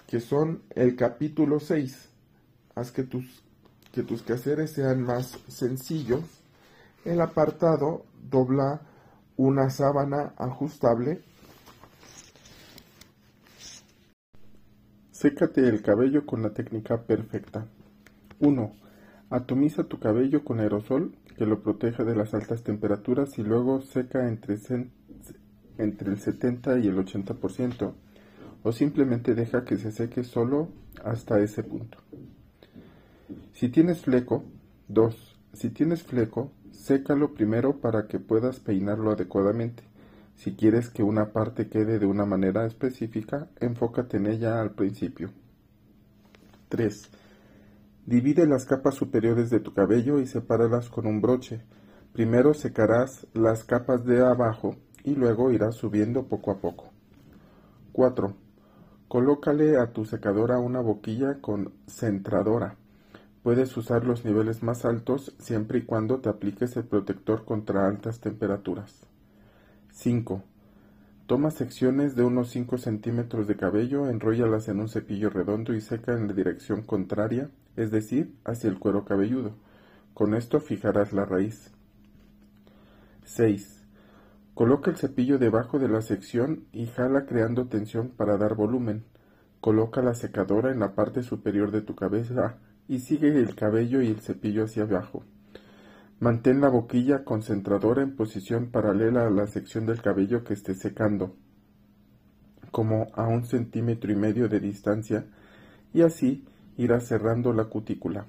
que 0.06 0.20
son 0.20 0.62
el 0.70 0.96
capítulo 0.96 1.60
6. 1.60 2.08
Haz 2.74 2.92
que 2.92 3.04
tus, 3.04 3.42
que 3.92 4.02
tus 4.02 4.22
quehaceres 4.22 4.72
sean 4.72 5.02
más 5.02 5.38
sencillos. 5.48 6.22
El 7.04 7.20
apartado 7.20 8.04
dobla 8.30 8.80
una 9.36 9.70
sábana 9.70 10.34
ajustable. 10.36 11.22
Sécate 15.10 15.68
el 15.68 15.82
cabello 15.82 16.26
con 16.26 16.42
la 16.42 16.50
técnica 16.50 17.02
perfecta. 17.02 17.66
1. 18.40 18.72
Atomiza 19.30 19.84
tu 19.84 19.98
cabello 19.98 20.44
con 20.44 20.60
aerosol 20.60 21.14
que 21.36 21.46
lo 21.46 21.62
proteja 21.62 22.04
de 22.04 22.14
las 22.14 22.34
altas 22.34 22.62
temperaturas 22.62 23.38
y 23.38 23.42
luego 23.42 23.80
seca 23.80 24.28
entre, 24.28 24.54
el 25.78 26.18
70 26.18 26.78
y 26.78 26.86
el 26.88 26.96
80% 26.96 27.92
o 28.62 28.72
simplemente 28.72 29.34
deja 29.34 29.64
que 29.64 29.76
se 29.76 29.92
seque 29.92 30.24
solo 30.24 30.68
hasta 31.04 31.38
ese 31.40 31.62
punto. 31.62 31.98
Si 33.52 33.68
tienes 33.68 34.00
fleco, 34.00 34.44
2. 34.88 35.40
Si 35.52 35.70
tienes 35.70 36.02
fleco, 36.02 36.50
sécalo 36.72 37.34
primero 37.34 37.80
para 37.80 38.06
que 38.06 38.18
puedas 38.18 38.60
peinarlo 38.60 39.10
adecuadamente. 39.10 39.84
Si 40.36 40.54
quieres 40.54 40.90
que 40.90 41.02
una 41.02 41.32
parte 41.32 41.68
quede 41.68 41.98
de 41.98 42.06
una 42.06 42.24
manera 42.24 42.66
específica, 42.66 43.48
enfócate 43.60 44.16
en 44.16 44.26
ella 44.26 44.60
al 44.60 44.72
principio. 44.72 45.30
3. 46.70 47.10
Divide 48.06 48.46
las 48.46 48.66
capas 48.66 48.94
superiores 48.94 49.48
de 49.48 49.60
tu 49.60 49.72
cabello 49.72 50.20
y 50.20 50.26
sepáralas 50.26 50.90
con 50.90 51.06
un 51.06 51.22
broche. 51.22 51.62
Primero 52.12 52.52
secarás 52.52 53.26
las 53.32 53.64
capas 53.64 54.04
de 54.04 54.22
abajo 54.22 54.76
y 55.04 55.14
luego 55.14 55.50
irás 55.50 55.76
subiendo 55.76 56.26
poco 56.26 56.50
a 56.50 56.58
poco. 56.58 56.90
4. 57.92 58.34
Colócale 59.08 59.78
a 59.78 59.92
tu 59.92 60.04
secadora 60.04 60.58
una 60.58 60.80
boquilla 60.80 61.40
con 61.40 61.72
centradora. 61.86 62.76
Puedes 63.42 63.74
usar 63.76 64.04
los 64.04 64.24
niveles 64.24 64.62
más 64.62 64.84
altos 64.84 65.34
siempre 65.38 65.78
y 65.78 65.82
cuando 65.82 66.20
te 66.20 66.28
apliques 66.28 66.76
el 66.76 66.84
protector 66.84 67.44
contra 67.44 67.86
altas 67.86 68.20
temperaturas. 68.20 69.06
5. 69.92 70.42
Toma 71.26 71.50
secciones 71.50 72.16
de 72.16 72.22
unos 72.22 72.50
5 72.50 72.76
centímetros 72.76 73.46
de 73.46 73.56
cabello, 73.56 74.10
enróllalas 74.10 74.68
en 74.68 74.80
un 74.80 74.90
cepillo 74.90 75.30
redondo 75.30 75.72
y 75.72 75.80
seca 75.80 76.12
en 76.12 76.28
la 76.28 76.34
dirección 76.34 76.82
contraria, 76.82 77.48
es 77.76 77.90
decir, 77.90 78.34
hacia 78.44 78.68
el 78.68 78.78
cuero 78.78 79.06
cabelludo. 79.06 79.54
Con 80.12 80.34
esto 80.34 80.60
fijarás 80.60 81.14
la 81.14 81.24
raíz. 81.24 81.72
6. 83.24 83.86
Coloca 84.52 84.90
el 84.90 84.98
cepillo 84.98 85.38
debajo 85.38 85.78
de 85.78 85.88
la 85.88 86.02
sección 86.02 86.66
y 86.72 86.86
jala 86.88 87.24
creando 87.24 87.68
tensión 87.68 88.10
para 88.10 88.36
dar 88.36 88.54
volumen. 88.54 89.04
Coloca 89.62 90.02
la 90.02 90.12
secadora 90.12 90.72
en 90.72 90.80
la 90.80 90.94
parte 90.94 91.22
superior 91.22 91.70
de 91.70 91.80
tu 91.80 91.94
cabeza 91.94 92.58
y 92.86 92.98
sigue 92.98 93.28
el 93.28 93.54
cabello 93.54 94.02
y 94.02 94.08
el 94.08 94.20
cepillo 94.20 94.64
hacia 94.64 94.82
abajo. 94.82 95.24
Mantén 96.20 96.60
la 96.60 96.68
boquilla 96.68 97.24
concentradora 97.24 98.02
en 98.02 98.16
posición 98.16 98.70
paralela 98.70 99.26
a 99.26 99.30
la 99.30 99.46
sección 99.46 99.84
del 99.86 100.00
cabello 100.00 100.44
que 100.44 100.54
esté 100.54 100.74
secando, 100.74 101.36
como 102.70 103.08
a 103.14 103.26
un 103.26 103.44
centímetro 103.44 104.12
y 104.12 104.16
medio 104.16 104.48
de 104.48 104.60
distancia, 104.60 105.26
y 105.92 106.02
así 106.02 106.44
irás 106.76 107.06
cerrando 107.06 107.52
la 107.52 107.64
cutícula. 107.64 108.26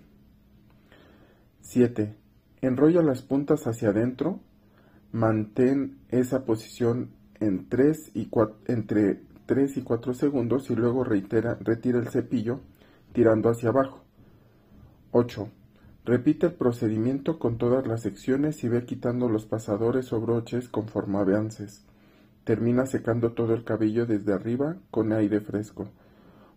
7. 1.62 2.15
Enrolla 2.62 3.01
las 3.01 3.22
puntas 3.22 3.65
hacia 3.68 3.89
adentro. 3.89 4.39
Mantén 5.12 6.00
esa 6.10 6.46
posición 6.46 7.10
en 7.39 7.68
y 8.13 8.30
entre 8.68 9.22
3 9.46 9.77
y 9.77 9.82
4 9.82 10.13
segundos 10.13 10.70
y 10.70 10.75
luego 10.75 11.04
reitera, 11.04 11.58
retira 11.62 12.00
el 12.00 12.10
cepillo 12.10 12.62
tirando 13.13 13.50
hacia 13.50 13.70
abajo. 13.70 14.04
8. 15.12 15.50
Repite 16.06 16.46
el 16.46 16.54
procedimiento 16.54 17.39
con 17.39 17.58
todas 17.58 17.88
las 17.88 18.04
secciones 18.04 18.63
y 18.63 18.68
ve 18.68 18.86
quitando 18.86 19.28
los 19.28 19.48
pasadores 19.48 20.13
o 20.13 20.22
broches 20.22 20.70
conforme 20.70 21.18
avances. 21.18 21.84
Termina 22.44 22.86
secando 22.86 23.32
todo 23.32 23.56
el 23.56 23.63
cabello 23.63 24.06
desde 24.06 24.32
arriba 24.32 24.76
con 24.91 25.13
aire 25.13 25.41
fresco. 25.41 25.88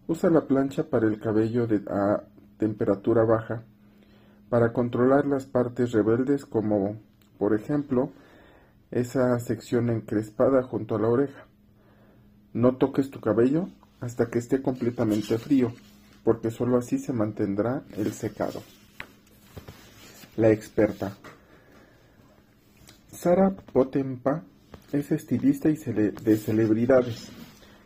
Usa 0.07 0.29
la 0.29 0.47
plancha 0.47 0.91
para 0.91 1.07
el 1.07 1.19
cabello 1.19 1.67
a 1.89 2.25
temperatura 2.59 3.25
baja 3.25 3.63
para 4.51 4.75
controlar 4.75 5.25
las 5.25 5.47
partes 5.47 5.93
rebeldes 5.93 6.45
como, 6.45 6.99
por 7.39 7.55
ejemplo, 7.55 8.11
esa 8.91 9.39
sección 9.39 9.89
encrespada 9.89 10.63
junto 10.63 10.95
a 10.95 11.01
la 11.01 11.09
oreja. 11.09 11.47
No 12.53 12.77
toques 12.77 13.11
tu 13.11 13.21
cabello 13.21 13.71
hasta 14.01 14.27
que 14.27 14.41
esté 14.41 14.61
completamente 14.61 15.39
frío, 15.39 15.73
porque 16.23 16.51
sólo 16.51 16.77
así 16.77 16.99
se 16.99 17.15
mantendrá 17.15 17.83
el 17.97 18.13
secado 18.13 18.61
la 20.39 20.53
experta. 20.53 21.17
Sara 23.11 23.51
Potempa 23.51 24.45
es 24.93 25.11
estilista 25.11 25.69
y 25.69 25.75
de 25.75 26.37
celebridades. 26.37 27.31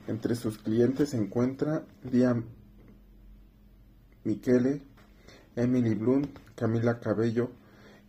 Entre 0.07 0.35
sus 0.35 0.59
clientes 0.59 1.11
se 1.11 1.17
encuentra 1.17 1.87
Dia 2.05 2.37
Michele, 4.25 4.83
Emily 5.57 5.95
Blunt, 5.95 6.39
Camila 6.55 7.01
Cabello 7.01 7.51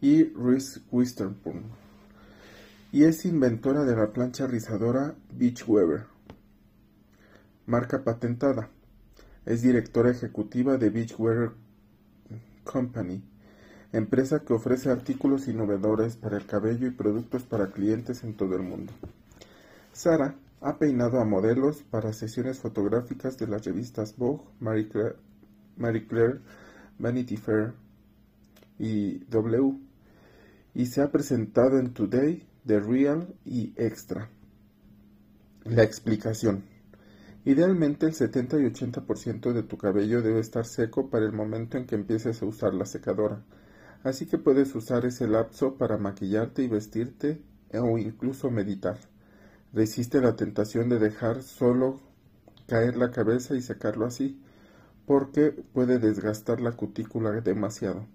y 0.02 0.26
Reese 0.34 0.82
Witherspoon. 0.92 1.64
Y 2.92 3.06
es 3.06 3.24
inventora 3.24 3.86
de 3.86 3.96
la 3.96 4.12
plancha 4.12 4.46
rizadora 4.46 5.16
Beach 5.32 5.64
Weber, 5.66 6.04
marca 7.66 8.04
patentada. 8.04 8.70
Es 9.46 9.62
directora 9.62 10.12
ejecutiva 10.12 10.78
de 10.78 10.90
Beach 10.90 11.16
Weber 11.18 11.52
Company 12.66 13.33
empresa 13.94 14.40
que 14.40 14.54
ofrece 14.54 14.90
artículos 14.90 15.48
innovadores 15.48 16.18
para 16.18 16.38
el 16.38 16.48
cabello 16.48 16.88
y 16.88 16.92
productos 16.92 17.44
para 17.44 17.72
clientes 17.72 18.24
en 18.24 18.34
todo 18.34 18.56
el 18.56 18.64
mundo. 18.64 18.92
Sara 19.92 20.36
ha 20.62 20.78
peinado 20.80 21.20
a 21.20 21.26
modelos 21.26 21.84
para 21.84 22.12
sesiones 22.12 22.60
fotográficas 22.60 23.38
de 23.38 23.48
las 23.48 23.64
revistas 23.66 24.18
Vogue, 24.18 24.44
Marie 24.60 24.88
Claire, 26.08 26.40
Vanity 26.98 27.38
Fair 27.38 27.74
y 28.80 29.20
W, 29.26 29.78
y 30.74 30.88
se 30.88 31.02
ha 31.02 31.12
presentado 31.12 31.78
en 31.78 31.94
Today, 31.94 32.48
The 32.66 32.80
Real 32.80 33.36
y 33.46 33.74
Extra. 33.78 34.30
La 35.66 35.84
explicación. 35.84 36.64
Idealmente 37.46 38.08
el 38.08 38.14
70 38.14 38.58
y 38.58 38.64
80% 38.64 39.54
de 39.54 39.64
tu 39.64 39.78
cabello 39.78 40.22
debe 40.22 40.40
estar 40.40 40.66
seco 40.66 41.10
para 41.10 41.26
el 41.26 41.34
momento 41.34 41.78
en 41.78 41.86
que 41.86 41.96
empieces 41.96 42.42
a 42.42 42.46
usar 42.46 42.74
la 42.74 42.86
secadora 42.86 43.44
Así 44.04 44.26
que 44.26 44.38
puedes 44.38 44.76
usar 44.76 45.06
ese 45.06 45.28
lapso 45.28 45.76
para 45.76 45.98
maquillarte 45.98 46.62
y 46.62 46.68
vestirte 46.68 47.42
o 47.74 47.98
incluso 47.98 48.52
meditar. 48.52 48.98
Resiste 49.72 50.22
la 50.22 50.36
tentación 50.36 50.90
de 50.90 51.00
dejar 51.00 51.42
solo 51.42 52.00
caer 52.68 52.98
la 52.98 53.12
cabeza 53.12 53.56
y 53.56 53.62
secarlo 53.62 54.06
así, 54.06 54.40
porque 55.06 55.52
puede 55.52 56.00
desgastar 56.00 56.62
la 56.62 56.74
cutícula 56.74 57.32
demasiado. 57.42 58.06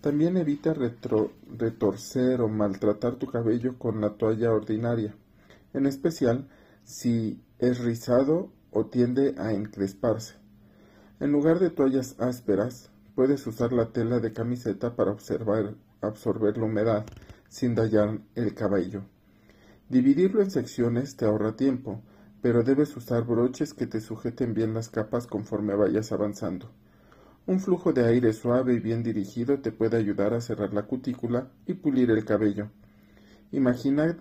También 0.00 0.36
evita 0.36 0.74
retorcer 0.74 2.40
o 2.40 2.48
maltratar 2.48 3.16
tu 3.16 3.26
cabello 3.26 3.78
con 3.78 4.00
la 4.00 4.10
toalla 4.10 4.52
ordinaria, 4.52 5.14
en 5.72 5.86
especial 5.86 6.48
si 6.84 7.42
es 7.58 7.78
rizado 7.78 8.52
o 8.70 8.86
tiende 8.86 9.34
a 9.38 9.52
encresparse. 9.52 10.34
En 11.20 11.32
lugar 11.32 11.58
de 11.58 11.70
toallas 11.70 12.16
ásperas, 12.18 12.91
Puedes 13.14 13.46
usar 13.46 13.74
la 13.74 13.92
tela 13.92 14.20
de 14.20 14.32
camiseta 14.32 14.96
para 14.96 15.10
absorber 15.12 16.56
la 16.58 16.64
humedad 16.64 17.04
sin 17.50 17.74
dañar 17.74 18.20
el 18.34 18.54
cabello. 18.54 19.02
Dividirlo 19.90 20.40
en 20.40 20.50
secciones 20.50 21.16
te 21.16 21.26
ahorra 21.26 21.54
tiempo, 21.54 22.00
pero 22.40 22.62
debes 22.62 22.96
usar 22.96 23.26
broches 23.26 23.74
que 23.74 23.86
te 23.86 24.00
sujeten 24.00 24.54
bien 24.54 24.72
las 24.72 24.88
capas 24.88 25.26
conforme 25.26 25.74
vayas 25.74 26.10
avanzando. 26.10 26.70
Un 27.44 27.60
flujo 27.60 27.92
de 27.92 28.06
aire 28.06 28.32
suave 28.32 28.72
y 28.72 28.80
bien 28.80 29.02
dirigido 29.02 29.60
te 29.60 29.72
puede 29.72 29.98
ayudar 29.98 30.32
a 30.32 30.40
cerrar 30.40 30.72
la 30.72 30.84
cutícula 30.84 31.50
y 31.66 31.74
pulir 31.74 32.10
el 32.10 32.24
cabello. 32.24 32.70
Imagina 33.50 34.16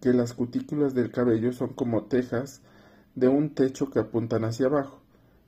que 0.00 0.12
las 0.12 0.32
cutículas 0.32 0.92
del 0.92 1.12
cabello 1.12 1.52
son 1.52 1.74
como 1.74 2.06
tejas 2.06 2.62
de 3.14 3.28
un 3.28 3.54
techo 3.54 3.90
que 3.90 4.00
apuntan 4.00 4.44
hacia 4.44 4.66
abajo. 4.66 5.03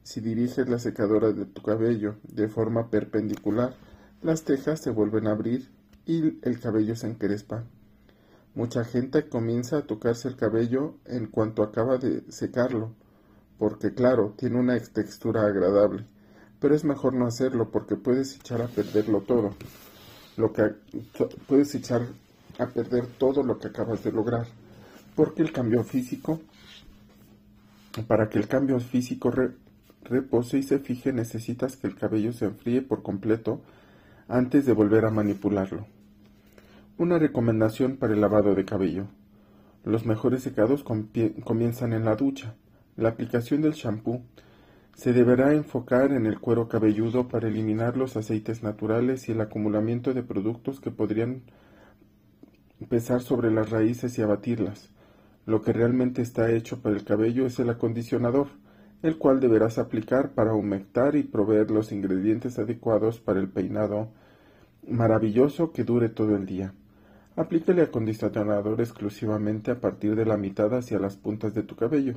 Si 0.06 0.20
diriges 0.20 0.68
la 0.68 0.78
secadora 0.78 1.32
de 1.32 1.46
tu 1.46 1.62
cabello 1.62 2.14
de 2.22 2.46
forma 2.46 2.90
perpendicular, 2.90 3.74
las 4.22 4.44
tejas 4.44 4.80
se 4.80 4.90
vuelven 4.90 5.26
a 5.26 5.32
abrir 5.32 5.68
y 6.06 6.38
el 6.46 6.60
cabello 6.60 6.94
se 6.94 7.08
encrespa. 7.08 7.64
Mucha 8.54 8.84
gente 8.84 9.28
comienza 9.28 9.78
a 9.78 9.82
tocarse 9.82 10.28
el 10.28 10.36
cabello 10.36 10.94
en 11.06 11.26
cuanto 11.26 11.64
acaba 11.64 11.98
de 11.98 12.22
secarlo, 12.30 12.94
porque 13.58 13.94
claro, 13.94 14.32
tiene 14.38 14.60
una 14.60 14.78
textura 14.78 15.44
agradable, 15.44 16.06
pero 16.60 16.76
es 16.76 16.84
mejor 16.84 17.12
no 17.12 17.26
hacerlo 17.26 17.72
porque 17.72 17.96
puedes 17.96 18.36
echar 18.36 18.62
a 18.62 18.68
perderlo 18.68 19.22
todo. 19.22 19.56
Lo 20.36 20.52
que 20.52 20.76
puedes 21.48 21.74
echar 21.74 22.02
a 22.60 22.66
perder 22.66 23.06
todo 23.18 23.42
lo 23.42 23.58
que 23.58 23.66
acabas 23.66 24.04
de 24.04 24.12
lograr. 24.12 24.46
Porque 25.16 25.42
el 25.42 25.50
cambio 25.50 25.82
físico, 25.82 26.40
para 28.06 28.28
que 28.28 28.38
el 28.38 28.46
cambio 28.46 28.78
físico 28.78 29.32
repose 30.08 30.58
y 30.58 30.62
se 30.62 30.78
fije, 30.78 31.12
necesitas 31.12 31.76
que 31.76 31.86
el 31.86 31.94
cabello 31.94 32.32
se 32.32 32.46
enfríe 32.46 32.82
por 32.82 33.02
completo 33.02 33.60
antes 34.28 34.66
de 34.66 34.72
volver 34.72 35.04
a 35.04 35.10
manipularlo. 35.10 35.86
Una 36.98 37.18
recomendación 37.18 37.96
para 37.96 38.14
el 38.14 38.20
lavado 38.20 38.54
de 38.54 38.64
cabello. 38.64 39.06
Los 39.84 40.06
mejores 40.06 40.42
secados 40.42 40.82
comienzan 40.82 41.92
en 41.92 42.04
la 42.04 42.16
ducha. 42.16 42.54
La 42.96 43.10
aplicación 43.10 43.60
del 43.60 43.74
shampoo 43.74 44.22
se 44.94 45.12
deberá 45.12 45.52
enfocar 45.52 46.12
en 46.12 46.24
el 46.24 46.40
cuero 46.40 46.68
cabelludo 46.68 47.28
para 47.28 47.48
eliminar 47.48 47.98
los 47.98 48.16
aceites 48.16 48.62
naturales 48.62 49.28
y 49.28 49.32
el 49.32 49.42
acumulamiento 49.42 50.14
de 50.14 50.22
productos 50.22 50.80
que 50.80 50.90
podrían 50.90 51.42
pesar 52.88 53.20
sobre 53.20 53.50
las 53.50 53.68
raíces 53.68 54.18
y 54.18 54.22
abatirlas. 54.22 54.88
Lo 55.44 55.60
que 55.60 55.74
realmente 55.74 56.22
está 56.22 56.50
hecho 56.50 56.80
para 56.80 56.96
el 56.96 57.04
cabello 57.04 57.46
es 57.46 57.58
el 57.58 57.68
acondicionador, 57.68 58.48
el 59.02 59.18
cual 59.18 59.40
deberás 59.40 59.78
aplicar 59.78 60.30
para 60.30 60.54
humectar 60.54 61.16
y 61.16 61.22
proveer 61.22 61.70
los 61.70 61.92
ingredientes 61.92 62.58
adecuados 62.58 63.20
para 63.20 63.40
el 63.40 63.48
peinado 63.48 64.08
maravilloso 64.88 65.72
que 65.72 65.84
dure 65.84 66.08
todo 66.08 66.36
el 66.36 66.46
día. 66.46 66.72
Aplícale 67.36 67.82
acondicionador 67.82 68.80
exclusivamente 68.80 69.70
a 69.70 69.80
partir 69.80 70.16
de 70.16 70.24
la 70.24 70.36
mitad 70.36 70.72
hacia 70.74 70.98
las 70.98 71.16
puntas 71.16 71.52
de 71.54 71.62
tu 71.62 71.76
cabello. 71.76 72.14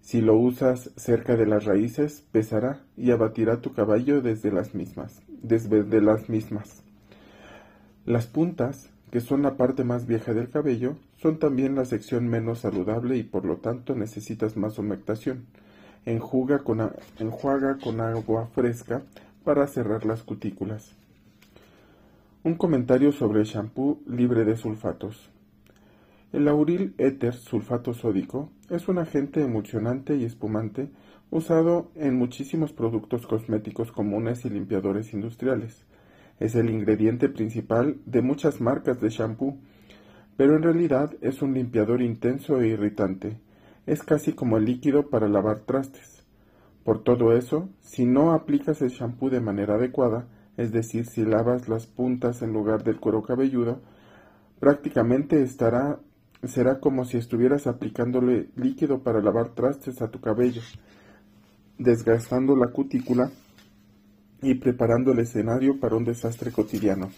Si 0.00 0.20
lo 0.20 0.36
usas 0.36 0.90
cerca 0.96 1.36
de 1.36 1.46
las 1.46 1.64
raíces, 1.64 2.24
pesará 2.32 2.80
y 2.96 3.10
abatirá 3.10 3.60
tu 3.60 3.74
cabello 3.74 4.22
desde 4.22 4.52
las 4.52 4.74
mismas, 4.74 5.20
desde 5.42 6.00
las 6.00 6.28
mismas. 6.28 6.82
Las 8.06 8.26
puntas, 8.26 8.88
que 9.10 9.20
son 9.20 9.42
la 9.42 9.56
parte 9.56 9.82
más 9.82 10.06
vieja 10.06 10.32
del 10.32 10.48
cabello, 10.48 10.96
son 11.16 11.38
también 11.38 11.74
la 11.74 11.84
sección 11.84 12.28
menos 12.28 12.60
saludable 12.60 13.16
y 13.16 13.24
por 13.24 13.44
lo 13.44 13.56
tanto 13.56 13.94
necesitas 13.96 14.56
más 14.56 14.78
humectación. 14.78 15.44
Enjuga 16.06 16.60
con, 16.60 16.92
enjuaga 17.18 17.78
con 17.78 18.00
agua 18.00 18.46
fresca 18.54 19.02
para 19.42 19.66
cerrar 19.66 20.06
las 20.06 20.22
cutículas. 20.22 20.94
Un 22.44 22.54
comentario 22.54 23.10
sobre 23.10 23.40
el 23.40 23.46
shampoo 23.46 24.00
libre 24.06 24.44
de 24.44 24.56
sulfatos. 24.56 25.30
El 26.32 26.44
lauril 26.44 26.94
éter 26.98 27.34
sulfato 27.34 27.92
sódico 27.92 28.50
es 28.70 28.86
un 28.86 28.98
agente 28.98 29.42
emulsionante 29.42 30.16
y 30.16 30.24
espumante 30.24 30.90
usado 31.32 31.90
en 31.96 32.14
muchísimos 32.14 32.72
productos 32.72 33.26
cosméticos 33.26 33.90
comunes 33.90 34.44
y 34.44 34.50
limpiadores 34.50 35.12
industriales. 35.12 35.86
Es 36.38 36.54
el 36.54 36.70
ingrediente 36.70 37.28
principal 37.28 37.96
de 38.06 38.22
muchas 38.22 38.60
marcas 38.60 39.00
de 39.00 39.08
shampoo, 39.08 39.58
pero 40.36 40.54
en 40.54 40.62
realidad 40.62 41.14
es 41.20 41.42
un 41.42 41.54
limpiador 41.54 42.00
intenso 42.00 42.60
e 42.60 42.68
irritante. 42.68 43.38
Es 43.86 44.02
casi 44.02 44.32
como 44.32 44.56
el 44.56 44.64
líquido 44.64 45.08
para 45.08 45.28
lavar 45.28 45.60
trastes. 45.60 46.24
Por 46.84 47.02
todo 47.02 47.32
eso, 47.32 47.68
si 47.80 48.04
no 48.04 48.32
aplicas 48.32 48.82
el 48.82 48.90
shampoo 48.90 49.30
de 49.30 49.40
manera 49.40 49.74
adecuada, 49.74 50.26
es 50.56 50.72
decir, 50.72 51.06
si 51.06 51.24
lavas 51.24 51.68
las 51.68 51.86
puntas 51.86 52.42
en 52.42 52.52
lugar 52.52 52.82
del 52.82 52.98
cuero 52.98 53.22
cabelludo, 53.22 53.80
prácticamente 54.58 55.42
estará, 55.42 56.00
será 56.44 56.80
como 56.80 57.04
si 57.04 57.16
estuvieras 57.16 57.66
aplicándole 57.66 58.48
líquido 58.56 59.02
para 59.02 59.20
lavar 59.20 59.50
trastes 59.50 60.02
a 60.02 60.10
tu 60.10 60.20
cabello, 60.20 60.62
desgastando 61.78 62.56
la 62.56 62.68
cutícula 62.68 63.30
y 64.42 64.54
preparando 64.54 65.12
el 65.12 65.20
escenario 65.20 65.78
para 65.78 65.96
un 65.96 66.04
desastre 66.04 66.52
cotidiano. 66.52 67.10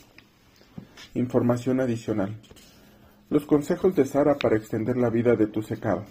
Información 1.15 1.81
adicional. 1.81 2.37
Los 3.31 3.45
consejos 3.45 3.95
de 3.95 4.05
Sara 4.05 4.37
para 4.37 4.57
extender 4.57 4.97
la 4.97 5.11
vida 5.11 5.37
de 5.37 5.47
tu 5.47 5.63
secado. 5.63 6.05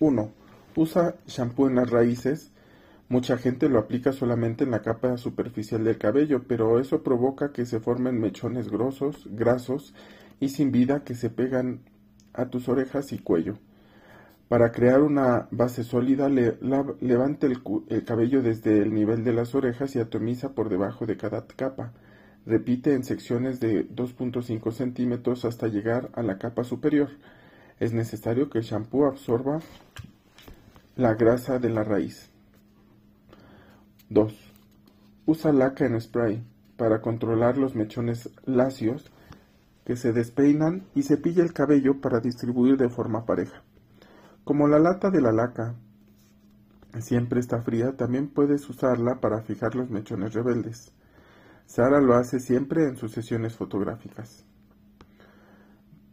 1. 0.00 0.32
Usa 0.76 1.14
shampoo 1.26 1.68
en 1.68 1.76
las 1.76 1.90
raíces 1.90 2.52
Mucha 3.12 3.36
gente 3.36 3.68
lo 3.68 3.78
aplica 3.78 4.10
solamente 4.12 4.64
en 4.64 4.70
la 4.70 4.80
capa 4.80 5.18
superficial 5.18 5.84
del 5.84 5.98
cabello, 5.98 6.44
pero 6.48 6.80
eso 6.80 7.02
provoca 7.02 7.52
que 7.52 7.66
se 7.66 7.78
formen 7.78 8.18
mechones 8.18 8.70
grosos, 8.70 9.28
grasos 9.30 9.92
y 10.40 10.48
sin 10.48 10.72
vida 10.72 11.04
que 11.04 11.14
se 11.14 11.28
pegan 11.28 11.80
a 12.32 12.46
tus 12.46 12.70
orejas 12.70 13.12
y 13.12 13.18
cuello. 13.18 13.58
Para 14.48 14.72
crear 14.72 15.02
una 15.02 15.46
base 15.50 15.84
sólida, 15.84 16.30
levante 16.30 17.48
el, 17.48 17.60
el, 17.90 18.04
cabello 18.04 18.40
desde 18.40 18.78
el 18.78 18.94
nivel 18.94 19.24
de 19.24 19.34
las 19.34 19.54
orejas 19.54 19.94
y 19.94 19.98
atomiza 20.00 20.54
por 20.54 20.70
debajo 20.70 21.04
de 21.04 21.18
cada 21.18 21.46
capa. 21.46 21.92
Repite 22.46 22.94
en 22.94 23.04
secciones 23.04 23.60
de 23.60 23.86
2.5 23.90 24.72
centímetros 24.72 25.44
hasta 25.44 25.68
llegar 25.68 26.08
a 26.14 26.22
la 26.22 26.38
capa 26.38 26.64
superior. 26.64 27.10
Es 27.82 27.92
necesario 27.92 28.48
que 28.48 28.58
el 28.58 28.64
shampoo 28.64 29.06
absorba 29.06 29.58
la 30.94 31.14
grasa 31.14 31.58
de 31.58 31.68
la 31.68 31.82
raíz. 31.82 32.30
2. 34.08 34.32
Usa 35.26 35.52
laca 35.52 35.84
en 35.84 36.00
spray 36.00 36.44
para 36.76 37.00
controlar 37.00 37.58
los 37.58 37.74
mechones 37.74 38.30
lacios 38.44 39.10
que 39.84 39.96
se 39.96 40.12
despeinan 40.12 40.86
y 40.94 41.02
cepilla 41.02 41.42
el 41.42 41.52
cabello 41.52 42.00
para 42.00 42.20
distribuir 42.20 42.76
de 42.76 42.88
forma 42.88 43.26
pareja. 43.26 43.64
Como 44.44 44.68
la 44.68 44.78
lata 44.78 45.10
de 45.10 45.20
la 45.20 45.32
laca 45.32 45.74
siempre 47.00 47.40
está 47.40 47.62
fría, 47.62 47.96
también 47.96 48.28
puedes 48.28 48.70
usarla 48.70 49.18
para 49.20 49.42
fijar 49.42 49.74
los 49.74 49.90
mechones 49.90 50.34
rebeldes. 50.34 50.92
Sara 51.66 52.00
lo 52.00 52.14
hace 52.14 52.38
siempre 52.38 52.84
en 52.84 52.96
sus 52.96 53.10
sesiones 53.10 53.56
fotográficas. 53.56 54.46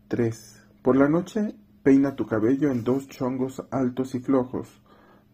3. 0.07 0.58
Por 0.81 0.95
la 0.95 1.09
noche, 1.09 1.55
peina 1.83 2.15
tu 2.15 2.25
cabello 2.25 2.71
en 2.71 2.85
dos 2.85 3.07
chongos 3.09 3.61
altos 3.69 4.15
y 4.15 4.19
flojos. 4.19 4.81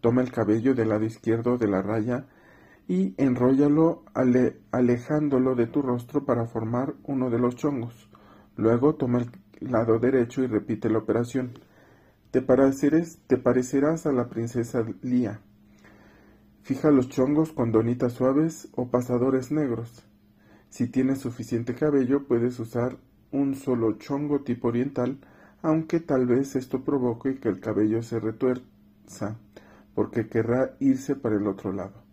Toma 0.01 0.21
el 0.21 0.31
cabello 0.31 0.73
del 0.73 0.89
lado 0.89 1.05
izquierdo 1.05 1.57
de 1.57 1.67
la 1.67 1.83
raya 1.83 2.25
y 2.87 3.13
enróllalo 3.17 4.03
alejándolo 4.71 5.53
de 5.53 5.67
tu 5.67 5.83
rostro 5.83 6.25
para 6.25 6.45
formar 6.47 6.95
uno 7.03 7.29
de 7.29 7.37
los 7.37 7.55
chongos. 7.55 8.09
Luego 8.55 8.95
toma 8.95 9.19
el 9.19 9.71
lado 9.71 9.99
derecho 9.99 10.43
y 10.43 10.47
repite 10.47 10.89
la 10.89 10.97
operación. 10.97 11.53
Te, 12.31 12.41
te 12.41 13.37
parecerás 13.37 14.07
a 14.07 14.11
la 14.11 14.27
princesa 14.27 14.83
Lía. 15.03 15.41
Fija 16.63 16.89
los 16.89 17.09
chongos 17.09 17.51
con 17.53 17.71
donitas 17.71 18.13
suaves 18.13 18.69
o 18.75 18.89
pasadores 18.89 19.51
negros. 19.51 20.07
Si 20.69 20.87
tienes 20.87 21.19
suficiente 21.19 21.75
cabello, 21.75 22.25
puedes 22.27 22.59
usar 22.59 22.97
un 23.31 23.53
solo 23.55 23.93
chongo 23.99 24.41
tipo 24.41 24.69
oriental, 24.69 25.19
aunque 25.65 25.99
tal 25.99 26.27
vez 26.27 26.55
esto 26.55 26.83
provoque 26.83 27.39
que 27.39 27.49
el 27.49 27.59
cabello 27.59 28.03
se 28.03 28.19
retuerza, 28.19 29.35
porque 29.95 30.27
querrá 30.27 30.75
irse 30.79 31.15
para 31.15 31.37
el 31.37 31.47
otro 31.47 31.73
lado. 31.73 32.03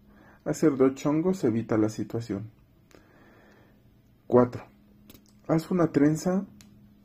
Hacer 0.47 0.79
dos 0.79 0.95
chongos 0.95 1.45
evita 1.45 1.77
la 1.77 1.91
situación. 1.91 2.45
4. 4.27 4.63
Haz 5.49 5.71
una 5.71 5.89
trenza 5.89 6.47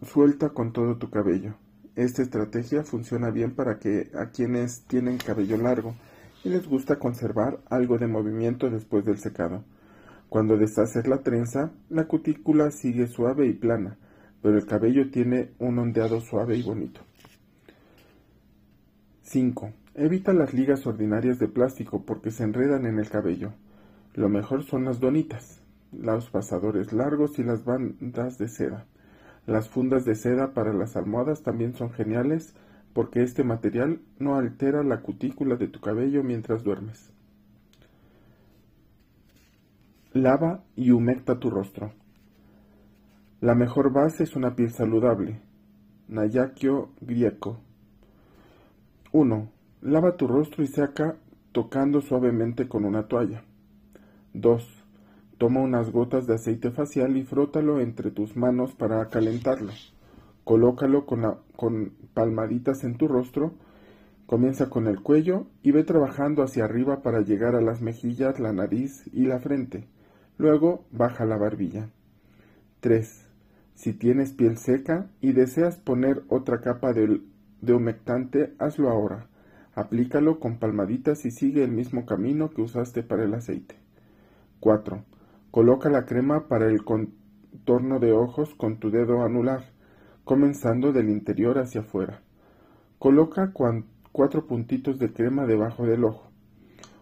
suelta 0.02 0.52
con 0.52 0.72
todo 0.72 0.96
tu 0.96 1.10
cabello. 1.10 1.56
Esta 1.98 2.22
estrategia 2.22 2.86
funciona 2.86 3.30
bien 3.30 3.54
para 3.54 3.78
que 3.78 4.10
a 4.18 4.28
quienes 4.28 4.84
tienen 4.84 5.18
cabello 5.18 5.58
largo 5.58 5.96
y 6.46 6.50
les 6.50 6.66
gusta 6.66 6.98
conservar 6.98 7.60
algo 7.70 7.98
de 7.98 8.08
movimiento 8.08 8.70
después 8.70 9.04
del 9.04 9.20
secado. 9.20 9.66
Cuando 10.30 10.56
deshaces 10.56 11.08
la 11.08 11.24
trenza, 11.24 11.72
la 11.90 12.06
cutícula 12.06 12.72
sigue 12.72 13.08
suave 13.08 13.48
y 13.48 13.54
plana, 13.54 13.98
pero 14.48 14.60
el 14.60 14.66
cabello 14.66 15.12
tiene 15.12 15.50
un 15.60 15.78
ondeado 15.78 16.22
suave 16.22 16.56
y 16.56 16.64
bonito. 16.64 17.02
5. 19.24 19.74
Evita 19.94 20.32
las 20.32 20.54
ligas 20.54 20.88
ordinarias 20.88 21.38
de 21.38 21.50
plástico 21.50 22.06
porque 22.06 22.32
se 22.32 22.46
enredan 22.46 22.86
en 22.86 22.98
el 22.98 23.10
cabello. 23.10 23.52
Lo 24.14 24.30
mejor 24.30 24.64
son 24.64 24.86
las 24.86 25.02
donitas, 25.02 25.60
los 25.92 26.30
pasadores 26.30 26.94
largos 26.94 27.40
y 27.40 27.44
las 27.44 27.66
bandas 27.66 28.38
de 28.38 28.48
seda. 28.48 28.86
Las 29.46 29.68
fundas 29.68 30.06
de 30.06 30.16
seda 30.16 30.54
para 30.54 30.72
las 30.72 30.96
almohadas 30.96 31.44
también 31.44 31.74
son 31.74 31.92
geniales 31.92 32.56
porque 32.94 33.24
este 33.24 33.44
material 33.44 34.00
no 34.18 34.38
altera 34.38 34.82
la 34.82 35.02
cutícula 35.02 35.58
de 35.58 35.68
tu 35.68 35.82
cabello 35.82 36.24
mientras 36.24 36.64
duermes. 36.64 37.12
Lava 40.14 40.64
y 40.78 40.92
humecta 40.92 41.38
tu 41.38 41.50
rostro. 41.50 41.92
La 43.40 43.54
mejor 43.54 43.94
base 43.94 44.24
es 44.24 44.36
una 44.36 44.56
piel 44.56 44.72
saludable. 44.72 45.40
Nayakio 46.08 46.90
Grieco. 47.02 47.60
1. 49.12 49.52
Lava 49.82 50.18
tu 50.18 50.26
rostro 50.28 50.64
y 50.64 50.68
saca 50.68 51.18
tocando 51.52 52.02
suavemente 52.02 52.68
con 52.68 52.84
una 52.84 53.08
toalla. 53.08 53.44
2. 54.34 54.86
Toma 55.38 55.62
unas 55.62 55.92
gotas 55.92 56.26
de 56.26 56.34
aceite 56.34 56.72
facial 56.72 57.16
y 57.16 57.26
frótalo 57.26 57.80
entre 57.80 58.10
tus 58.10 58.36
manos 58.36 58.74
para 58.74 59.08
calentarlo. 59.10 59.72
Colócalo 60.44 61.06
con, 61.06 61.22
con 61.56 61.94
palmaditas 62.16 62.84
en 62.84 62.98
tu 62.98 63.08
rostro. 63.08 63.54
Comienza 64.26 64.72
con 64.72 64.88
el 64.88 65.04
cuello 65.04 65.46
y 65.62 65.70
ve 65.70 65.84
trabajando 65.84 66.42
hacia 66.42 66.66
arriba 66.66 67.04
para 67.04 67.22
llegar 67.22 67.56
a 67.56 67.62
las 67.62 67.82
mejillas, 67.84 68.40
la 68.40 68.52
nariz 68.52 69.08
y 69.14 69.28
la 69.28 69.38
frente. 69.38 69.88
Luego 70.40 70.86
baja 70.90 71.24
la 71.26 71.38
barbilla. 71.38 71.92
3. 72.80 73.27
Si 73.78 73.94
tienes 73.94 74.34
piel 74.34 74.58
seca 74.58 75.06
y 75.22 75.34
deseas 75.34 75.78
poner 75.78 76.24
otra 76.30 76.62
capa 76.62 76.94
de, 76.94 77.22
humectante, 77.72 78.56
hazlo 78.58 78.90
ahora. 78.90 79.28
Aplícalo 79.76 80.40
con 80.40 80.58
palmaditas 80.58 81.26
y 81.26 81.32
sigue 81.32 81.64
el 81.64 81.70
mismo 81.70 82.08
camino 82.08 82.50
que 82.50 82.64
usaste 82.64 83.04
para 83.04 83.24
el 83.24 83.36
aceite. 83.36 83.76
4. 84.62 85.04
Coloca 85.52 85.92
la 85.92 86.06
crema 86.06 86.48
para 86.48 86.66
el 86.66 86.84
contorno 86.84 88.00
de 88.00 88.14
ojos 88.14 88.56
con 88.56 88.80
tu 88.80 88.90
dedo 88.90 89.24
anular, 89.24 89.66
comenzando 90.24 90.92
del 90.92 91.10
interior 91.10 91.60
hacia 91.60 91.82
afuera. 91.82 92.22
Coloca 92.98 93.54
cuatro 94.12 94.48
puntitos 94.48 94.98
de 94.98 95.14
crema 95.14 95.46
debajo 95.46 95.86
del 95.86 96.04
ojo. 96.04 96.32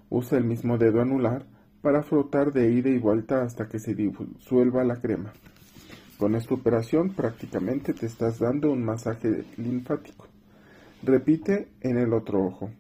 Usa 0.09 0.38
el 0.38 0.43
mismo 0.43 0.77
dedo 0.77 1.01
anular 1.01 1.45
para 1.81 2.03
frotar 2.03 2.51
de 2.51 2.69
ida 2.69 2.89
y 2.89 2.97
vuelta 2.97 3.43
hasta 3.43 3.69
que 3.69 3.79
se 3.79 3.95
disuelva 3.95 4.83
la 4.83 4.97
crema. 4.97 5.31
Con 6.17 6.36
esta 6.36 6.54
operación 6.54 7.13
prácticamente 7.13 7.93
te 7.93 8.06
estás 8.06 8.39
dando 8.39 8.71
un 8.71 8.86
masaje 8.86 9.43
linfático. 9.58 10.28
Repite 11.04 11.67
en 11.82 11.97
el 11.97 12.13
otro 12.13 12.43
ojo. 12.45 12.71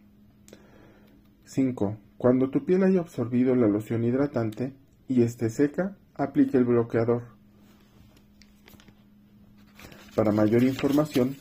5. 1.43 1.97
Cuando 2.17 2.49
tu 2.49 2.63
piel 2.63 2.83
haya 2.83 3.01
absorbido 3.01 3.53
la 3.55 3.67
loción 3.67 4.05
hidratante 4.05 4.73
y 5.09 5.21
esté 5.21 5.49
seca, 5.49 5.97
aplique 6.15 6.57
el 6.57 6.63
bloqueador. 6.63 7.23
Para 10.15 10.31
mayor 10.31 10.63
información 10.63 11.35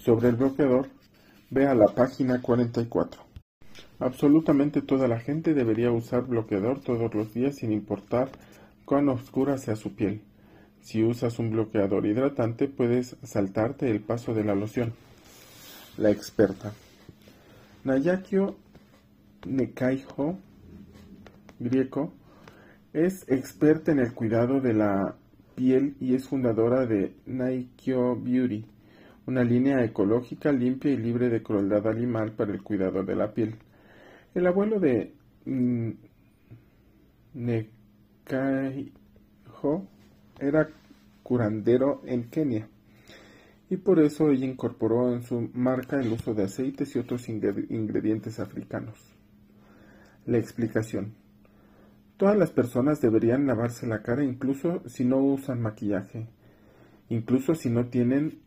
sobre 0.00 0.30
el 0.30 0.36
bloqueador, 0.36 0.88
ve 1.50 1.66
a 1.66 1.74
la 1.74 1.88
página 1.88 2.40
44. 2.40 3.22
Absolutamente 3.98 4.80
toda 4.80 5.08
la 5.08 5.20
gente 5.20 5.52
debería 5.52 5.92
usar 5.92 6.22
bloqueador 6.22 6.80
todos 6.80 7.14
los 7.14 7.34
días 7.34 7.56
sin 7.56 7.70
importar 7.70 8.30
cuán 8.86 9.10
oscura 9.10 9.58
sea 9.58 9.76
su 9.76 9.94
piel. 9.94 10.22
Si 10.84 11.02
usas 11.02 11.38
un 11.38 11.50
bloqueador 11.50 12.04
hidratante 12.04 12.68
puedes 12.68 13.16
saltarte 13.22 13.90
el 13.90 14.00
paso 14.00 14.34
de 14.34 14.44
la 14.44 14.54
loción 14.54 14.92
la 15.96 16.10
experta. 16.10 16.72
Nayakio 17.84 18.56
Nekaiho, 19.46 20.38
griego, 21.58 22.12
es 22.92 23.24
experta 23.28 23.92
en 23.92 24.00
el 24.00 24.12
cuidado 24.12 24.60
de 24.60 24.74
la 24.74 25.16
piel 25.54 25.96
y 26.00 26.14
es 26.14 26.28
fundadora 26.28 26.84
de 26.86 27.14
Naikyo 27.24 28.16
Beauty, 28.16 28.66
una 29.26 29.42
línea 29.42 29.82
ecológica 29.84 30.52
limpia 30.52 30.90
y 30.92 30.98
libre 30.98 31.30
de 31.30 31.42
crueldad 31.42 31.86
animal 31.86 32.32
para 32.32 32.52
el 32.52 32.62
cuidado 32.62 33.02
de 33.04 33.16
la 33.16 33.32
piel. 33.32 33.54
El 34.34 34.46
abuelo 34.46 34.80
de 34.80 35.14
Nekaiho 37.34 38.92
era 40.40 40.68
curandero 41.22 42.02
en 42.04 42.24
Kenia 42.30 42.68
y 43.70 43.76
por 43.76 43.98
eso 43.98 44.30
ella 44.30 44.46
incorporó 44.46 45.12
en 45.12 45.22
su 45.22 45.50
marca 45.54 46.00
el 46.00 46.12
uso 46.12 46.34
de 46.34 46.44
aceites 46.44 46.94
y 46.94 46.98
otros 46.98 47.28
ingredientes 47.28 48.38
africanos. 48.38 48.98
La 50.26 50.38
explicación. 50.38 51.14
Todas 52.16 52.36
las 52.36 52.50
personas 52.50 53.00
deberían 53.00 53.46
lavarse 53.46 53.86
la 53.86 54.02
cara 54.02 54.22
incluso 54.22 54.82
si 54.86 55.04
no 55.04 55.18
usan 55.18 55.60
maquillaje, 55.60 56.28
incluso 57.08 57.54
si 57.54 57.70
no 57.70 57.86
tienen 57.86 58.38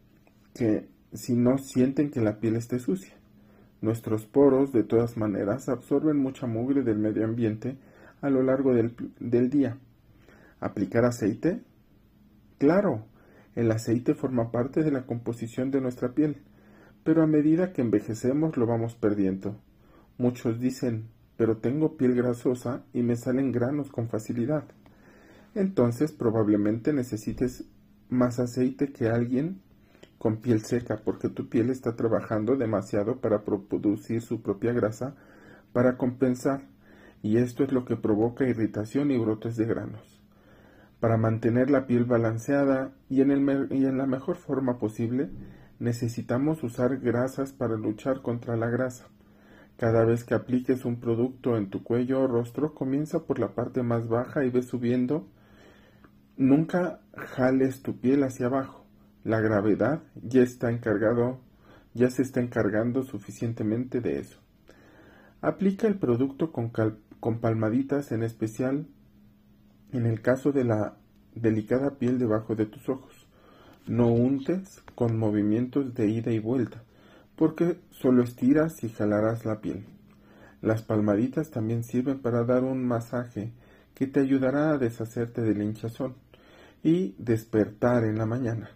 que 0.53 0.87
si 1.13 1.35
no 1.35 1.57
sienten 1.57 2.09
que 2.11 2.21
la 2.21 2.39
piel 2.39 2.55
esté 2.55 2.79
sucia. 2.79 3.13
Nuestros 3.81 4.25
poros, 4.25 4.71
de 4.71 4.83
todas 4.83 5.17
maneras, 5.17 5.69
absorben 5.69 6.17
mucha 6.17 6.47
mugre 6.47 6.83
del 6.83 6.97
medio 6.97 7.25
ambiente 7.25 7.77
a 8.21 8.29
lo 8.29 8.43
largo 8.43 8.73
del, 8.73 8.95
del 9.19 9.49
día. 9.49 9.77
¿Aplicar 10.59 11.05
aceite? 11.05 11.61
Claro, 12.57 13.05
el 13.55 13.71
aceite 13.71 14.15
forma 14.15 14.51
parte 14.51 14.83
de 14.83 14.91
la 14.91 15.05
composición 15.05 15.71
de 15.71 15.81
nuestra 15.81 16.13
piel, 16.13 16.41
pero 17.03 17.21
a 17.21 17.27
medida 17.27 17.71
que 17.71 17.81
envejecemos 17.81 18.57
lo 18.57 18.65
vamos 18.65 18.95
perdiendo. 18.95 19.55
Muchos 20.17 20.59
dicen, 20.59 21.09
pero 21.37 21.57
tengo 21.57 21.97
piel 21.97 22.15
grasosa 22.15 22.83
y 22.93 23.03
me 23.03 23.15
salen 23.15 23.51
granos 23.51 23.91
con 23.91 24.09
facilidad. 24.09 24.65
Entonces 25.53 26.11
probablemente 26.11 26.93
necesites 26.93 27.65
más 28.09 28.39
aceite 28.39 28.91
que 28.91 29.07
alguien 29.07 29.61
con 30.17 30.37
piel 30.37 30.61
seca 30.61 31.01
porque 31.03 31.29
tu 31.29 31.47
piel 31.49 31.69
está 31.69 31.95
trabajando 31.95 32.55
demasiado 32.55 33.21
para 33.21 33.43
producir 33.43 34.21
su 34.21 34.41
propia 34.41 34.73
grasa 34.73 35.15
para 35.73 35.97
compensar 35.97 36.67
y 37.21 37.37
esto 37.37 37.63
es 37.63 37.71
lo 37.71 37.85
que 37.85 37.97
provoca 37.97 38.47
irritación 38.47 39.11
y 39.11 39.17
brotes 39.17 39.57
de 39.57 39.65
granos. 39.65 40.16
Para 40.99 41.17
mantener 41.17 41.69
la 41.69 41.85
piel 41.85 42.05
balanceada 42.05 42.91
y 43.07 43.21
en, 43.21 43.97
la 43.97 44.07
mejor 44.07 44.37
forma 44.37 44.79
posible, 44.79 45.29
necesitamos 45.79 46.63
usar 46.63 46.97
grasas 46.97 47.53
para 47.53 47.75
luchar 47.75 48.23
contra 48.23 48.57
la 48.57 48.67
grasa. 48.67 49.07
Cada 49.77 50.05
vez 50.05 50.23
que 50.23 50.33
apliques 50.33 50.85
un 50.85 50.99
producto 50.99 51.55
en 51.55 51.69
tu 51.69 51.83
cuello 51.83 52.21
o 52.21 52.27
rostro, 52.27 52.73
comienza 52.73 53.25
por 53.25 53.37
la 53.37 53.53
parte 53.53 53.83
más 53.83 54.07
baja 54.07 54.43
y 54.43 54.49
ve 54.49 54.63
subiendo. 54.63 55.27
Nunca 56.35 57.01
jales 57.15 57.83
tu 57.83 57.99
piel 57.99 58.23
hacia 58.23 58.47
abajo. 58.47 58.83
La 59.23 59.39
gravedad 59.39 60.01
ya 60.15 60.41
está 60.41 60.71
encargado, 60.71 61.39
ya 61.93 62.09
se 62.09 62.23
está 62.23 62.39
encargando 62.39 63.03
suficientemente 63.03 64.01
de 64.01 64.19
eso. 64.19 64.39
Aplica 65.41 65.85
el 65.85 65.99
producto 65.99 66.51
con, 66.51 66.71
con 67.19 67.39
palmaditas, 67.39 68.11
en 68.11 68.23
especial 68.23 68.87
en 69.91 70.05
el 70.05 70.21
caso 70.21 70.51
de 70.51 70.63
la 70.63 70.97
delicada 71.35 71.97
piel 71.97 72.19
debajo 72.19 72.55
de 72.55 72.65
tus 72.65 72.89
ojos, 72.89 73.27
no 73.87 74.07
untes 74.07 74.83
con 74.95 75.17
movimientos 75.17 75.93
de 75.93 76.07
ida 76.07 76.31
y 76.31 76.39
vuelta, 76.39 76.83
porque 77.35 77.79
solo 77.91 78.23
estiras 78.23 78.83
y 78.83 78.89
jalarás 78.89 79.45
la 79.45 79.61
piel. 79.61 79.85
Las 80.61 80.81
palmaditas 80.81 81.51
también 81.51 81.83
sirven 81.83 82.19
para 82.19 82.43
dar 82.43 82.63
un 82.63 82.85
masaje 82.85 83.53
que 83.93 84.07
te 84.07 84.19
ayudará 84.19 84.71
a 84.71 84.77
deshacerte 84.77 85.41
del 85.41 85.61
hinchazón 85.61 86.15
y 86.83 87.15
despertar 87.17 88.03
en 88.03 88.17
la 88.17 88.25
mañana. 88.25 88.71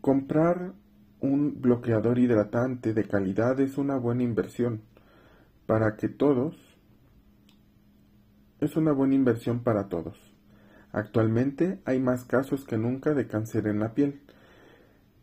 Comprar 0.00 0.72
un 1.20 1.60
bloqueador 1.60 2.18
hidratante 2.18 2.94
de 2.94 3.04
calidad 3.04 3.60
es 3.60 3.76
una 3.76 3.96
buena 3.96 4.22
inversión 4.22 4.80
para 5.66 5.96
que 5.96 6.08
todos 6.08 6.69
es 8.60 8.76
una 8.76 8.92
buena 8.92 9.14
inversión 9.14 9.60
para 9.60 9.88
todos. 9.88 10.18
Actualmente 10.92 11.80
hay 11.84 12.00
más 12.00 12.24
casos 12.24 12.64
que 12.64 12.76
nunca 12.76 13.14
de 13.14 13.26
cáncer 13.26 13.66
en 13.66 13.80
la 13.80 13.94
piel, 13.94 14.20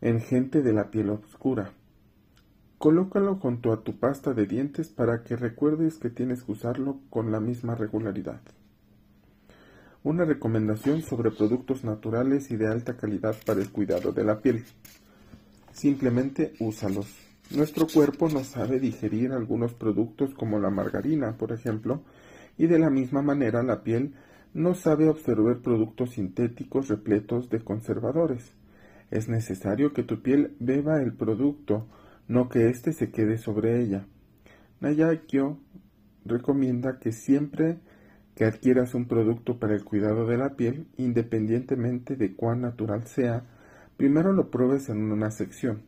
en 0.00 0.20
gente 0.20 0.62
de 0.62 0.72
la 0.72 0.90
piel 0.90 1.10
oscura. 1.10 1.72
Colócalo 2.78 3.36
junto 3.36 3.72
a 3.72 3.82
tu 3.82 3.98
pasta 3.98 4.34
de 4.34 4.46
dientes 4.46 4.88
para 4.88 5.24
que 5.24 5.36
recuerdes 5.36 5.98
que 5.98 6.10
tienes 6.10 6.44
que 6.44 6.52
usarlo 6.52 7.00
con 7.10 7.32
la 7.32 7.40
misma 7.40 7.74
regularidad. 7.74 8.40
Una 10.04 10.24
recomendación 10.24 11.02
sobre 11.02 11.32
productos 11.32 11.82
naturales 11.82 12.50
y 12.52 12.56
de 12.56 12.68
alta 12.68 12.96
calidad 12.96 13.34
para 13.44 13.60
el 13.60 13.70
cuidado 13.70 14.12
de 14.12 14.24
la 14.24 14.40
piel. 14.40 14.64
Simplemente 15.72 16.54
úsalos. 16.60 17.08
Nuestro 17.50 17.86
cuerpo 17.86 18.28
no 18.28 18.44
sabe 18.44 18.78
digerir 18.78 19.32
algunos 19.32 19.74
productos 19.74 20.32
como 20.34 20.60
la 20.60 20.70
margarina, 20.70 21.36
por 21.36 21.50
ejemplo, 21.50 22.02
y 22.58 22.66
de 22.66 22.78
la 22.78 22.90
misma 22.90 23.22
manera 23.22 23.62
la 23.62 23.82
piel 23.82 24.14
no 24.52 24.74
sabe 24.74 25.08
absorber 25.08 25.60
productos 25.60 26.10
sintéticos 26.10 26.88
repletos 26.88 27.48
de 27.48 27.60
conservadores. 27.60 28.52
Es 29.10 29.28
necesario 29.28 29.92
que 29.92 30.02
tu 30.02 30.20
piel 30.20 30.56
beba 30.58 31.00
el 31.00 31.14
producto, 31.14 31.86
no 32.26 32.48
que 32.48 32.68
éste 32.68 32.92
se 32.92 33.10
quede 33.10 33.38
sobre 33.38 33.80
ella. 33.80 34.06
Nayakyo 34.80 35.58
recomienda 36.24 36.98
que 36.98 37.12
siempre 37.12 37.78
que 38.34 38.44
adquieras 38.44 38.94
un 38.94 39.06
producto 39.06 39.58
para 39.58 39.74
el 39.74 39.84
cuidado 39.84 40.26
de 40.26 40.36
la 40.36 40.56
piel, 40.56 40.86
independientemente 40.96 42.16
de 42.16 42.34
cuán 42.34 42.60
natural 42.60 43.06
sea, 43.06 43.44
primero 43.96 44.32
lo 44.32 44.50
pruebes 44.50 44.88
en 44.88 45.10
una 45.10 45.30
sección. 45.30 45.82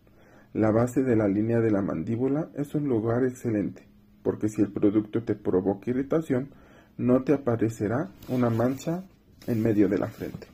La 0.52 0.70
base 0.70 1.02
de 1.02 1.14
la 1.14 1.28
línea 1.28 1.61
de 1.61 1.70
la 1.70 1.83
mandíbula 1.83 2.50
es 2.56 2.74
un 2.74 2.88
lugar 2.88 3.24
excelente 3.24 3.90
porque 4.22 4.48
si 4.48 4.61
el 4.61 4.72
producto 4.72 5.22
te 5.22 5.35
provoca 5.35 5.90
irritación, 5.90 6.50
no 6.98 7.22
te 7.22 7.33
aparecerá 7.33 8.09
una 8.29 8.50
mancha 8.50 9.05
en 9.46 9.62
medio 9.62 9.88
de 9.88 9.98
la 9.98 10.09
frente. 10.09 10.46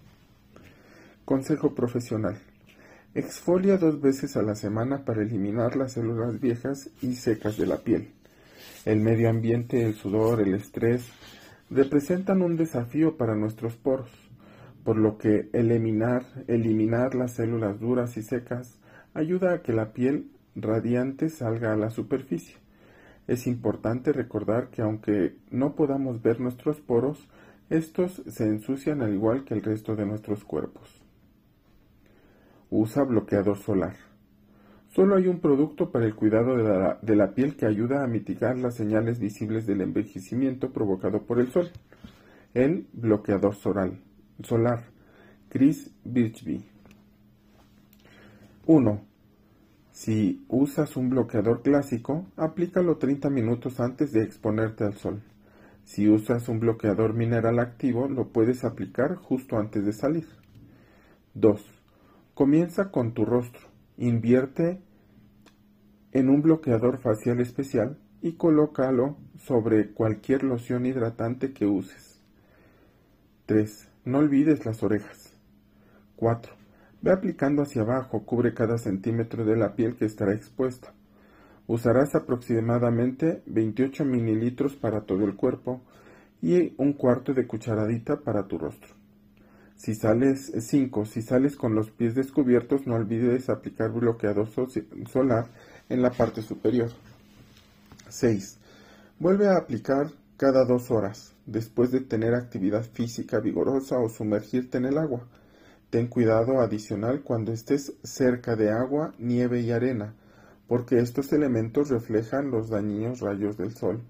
Consejo 1.25 1.75
profesional. 1.75 2.38
Exfolia 3.14 3.79
dos 3.79 4.01
veces 4.01 4.37
a 4.37 4.42
la 4.42 4.55
semana 4.55 5.05
para 5.05 5.22
eliminar 5.22 5.77
las 5.77 5.94
células 5.94 6.38
viejas 6.38 6.90
y 7.01 7.14
secas 7.14 7.57
de 7.57 7.66
la 7.66 7.79
piel. 7.79 8.11
El 8.85 9.01
medio 9.01 9.31
ambiente, 9.31 9.83
el 9.83 9.94
sudor, 9.94 10.40
el 10.40 10.55
estrés 10.55 11.09
representan 11.70 12.42
un 12.42 12.57
desafío 12.57 13.16
para 13.16 13.35
nuestros 13.35 13.75
poros, 13.75 14.11
por 14.85 14.96
lo 14.96 15.18
que 15.18 15.49
eliminar, 15.53 16.25
eliminar 16.46 17.14
las 17.14 17.33
células 17.33 17.81
duras 17.81 18.16
y 18.16 18.22
secas 18.22 18.79
ayuda 19.14 19.55
a 19.55 19.62
que 19.62 19.72
la 19.72 19.92
piel 19.92 20.31
radiante 20.55 21.29
salga 21.29 21.72
a 21.72 21.77
la 21.77 21.90
superficie. 21.90 22.55
Es 23.27 23.47
importante 23.47 24.12
recordar 24.12 24.71
que 24.71 24.83
aunque 24.83 25.37
no 25.51 25.75
podamos 25.75 26.23
ver 26.23 26.41
nuestros 26.41 26.81
poros, 26.81 27.29
Estos 27.69 28.23
se 28.29 28.45
ensucian 28.45 29.03
al 29.03 29.12
igual 29.12 29.45
que 29.45 29.53
el 29.53 29.62
resto 29.62 29.97
de 29.97 30.07
nuestros 30.07 30.45
cuerpos. 30.45 31.03
Usa 32.71 33.03
bloqueador 33.03 33.59
solar. 33.59 33.97
Solo 34.89 35.17
hay 35.17 35.27
un 35.27 35.41
producto 35.41 35.91
para 35.91 36.07
el 36.07 36.15
cuidado 36.15 36.57
de 37.03 37.17
la, 37.17 37.35
piel 37.35 37.57
que 37.57 37.67
ayuda 37.67 38.05
a 38.05 38.07
mitigar 38.07 38.57
las 38.57 38.77
señales 38.77 39.19
visibles 39.19 39.67
del 39.67 39.81
envejecimiento 39.81 40.73
provocado 40.73 41.23
por 41.23 41.41
el 41.41 41.51
sol. 41.51 41.71
El 42.55 42.87
bloqueador 42.93 43.57
solar. 43.57 43.91
solar. 44.43 44.85
Chris 45.49 45.91
Birchby. 46.05 46.65
1. 48.67 49.01
Si 49.96 50.44
usas 50.48 50.94
un 50.98 51.09
bloqueador 51.09 51.62
clásico, 51.62 52.26
aplícalo 52.37 52.98
30 52.98 53.30
minutos 53.30 53.80
antes 53.80 54.12
de 54.12 54.24
exponerte 54.24 54.85
al 54.85 54.92
sol. 54.98 55.22
Si 55.85 56.06
usas 56.06 56.50
un 56.50 56.61
bloqueador 56.61 57.14
mineral 57.14 57.59
activo, 57.59 58.06
lo 58.06 58.28
puedes 58.28 58.62
aplicar 58.64 59.14
justo 59.14 59.56
antes 59.56 59.87
de 59.87 59.94
salir. 59.94 60.26
2. 61.32 61.64
Comienza 62.35 62.90
con 62.90 63.14
tu 63.14 63.24
rostro. 63.24 63.62
Invierte 63.96 64.82
en 66.12 66.28
un 66.28 66.42
bloqueador 66.42 66.98
facial 66.98 67.40
especial 67.40 67.98
y 68.20 68.32
colócalo 68.32 69.16
sobre 69.38 69.94
cualquier 69.94 70.42
loción 70.42 70.85
hidratante 70.85 71.54
que 71.54 71.64
uses. 71.64 72.20
3. 73.46 73.88
No 74.04 74.18
olvides 74.18 74.66
las 74.66 74.82
orejas. 74.82 75.32
4. 76.16 76.56
Ve 77.07 77.12
aplicando 77.12 77.62
hacia 77.62 77.83
abajo, 77.83 78.25
cubre 78.25 78.53
cada 78.53 78.79
centímetro 78.79 79.45
de 79.45 79.57
la 79.57 79.77
piel 79.77 79.95
que 79.95 80.07
estará 80.07 80.35
expuesta. 80.35 80.92
Usarás 81.69 82.16
aproximadamente 82.16 83.45
28 83.47 84.05
mililitros 84.05 84.75
para 84.75 85.03
todo 85.03 85.25
el 85.25 85.37
cuerpo 85.37 85.83
y 86.42 86.75
un 86.79 86.95
cuarto 86.95 87.33
de 87.33 87.47
cucharadita 87.47 88.16
para 88.23 88.49
tu 88.49 88.59
rostro. 88.59 88.92
Si 89.77 89.95
sales 89.95 90.51
5, 90.59 91.05
si 91.05 91.23
sales 91.23 91.55
con 91.55 91.77
los 91.77 91.92
pies 91.92 92.16
descubiertos, 92.16 92.88
no 92.88 92.97
olvides 92.97 93.51
aplicar 93.51 93.92
bloqueador 93.92 94.49
solar 95.09 95.47
en 95.88 96.03
la 96.03 96.11
parte 96.11 96.42
superior. 96.42 96.90
6. 98.09 98.59
Vuelve 99.21 99.47
a 99.47 99.59
aplicar 99.59 100.09
cada 100.37 100.64
dos 100.64 100.90
horas, 100.90 101.37
después 101.47 101.92
de 101.92 102.01
tener 102.01 102.35
actividad 102.35 102.83
física 102.83 103.38
vigorosa 103.38 103.97
o 103.97 104.09
sumergirte 104.09 104.79
en 104.79 104.87
el 104.87 104.99
agua. 104.99 105.29
Ten 105.96 106.09
cuidado 106.09 106.61
adicional 106.61 107.22
cuando 107.22 107.54
estés 107.54 107.94
cerca 108.02 108.54
de 108.54 108.70
agua, 108.70 109.14
nieve 109.18 109.62
y 109.62 109.70
arena 109.70 110.14
porque 110.68 110.98
estos 110.98 111.32
elementos 111.32 111.88
reflejan 111.88 112.50
los 112.50 112.68
dañinos 112.68 113.20
rayos 113.20 113.56
del 113.56 113.74
sol, 113.74 114.02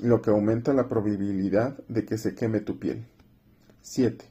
lo 0.00 0.22
que 0.22 0.30
aumenta 0.30 0.72
la 0.72 0.88
probabilidad 0.88 1.76
de 1.86 2.06
que 2.06 2.16
se 2.16 2.34
queme 2.34 2.60
tu 2.60 2.78
piel. 2.78 3.04
7. 3.82 4.24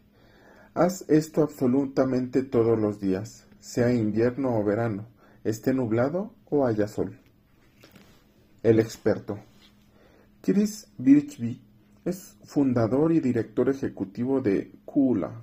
Haz 0.74 1.06
esto 1.08 1.44
absolutamente 1.44 2.42
todos 2.42 2.80
los 2.80 3.00
días, 3.00 3.46
sea 3.60 3.94
invierno 3.94 4.58
o 4.58 4.64
verano, 4.64 5.06
esté 5.44 5.76
nublado 5.76 6.34
o 6.50 6.66
haya 6.66 6.88
sol. 6.88 7.20
El 8.64 8.80
experto. 8.80 9.38
Chris 10.42 10.88
Birchby 10.98 11.62
es 12.06 12.38
fundador 12.44 13.12
y 13.12 13.20
director 13.20 13.70
ejecutivo 13.70 14.42
de 14.42 14.72
Kula, 14.84 15.42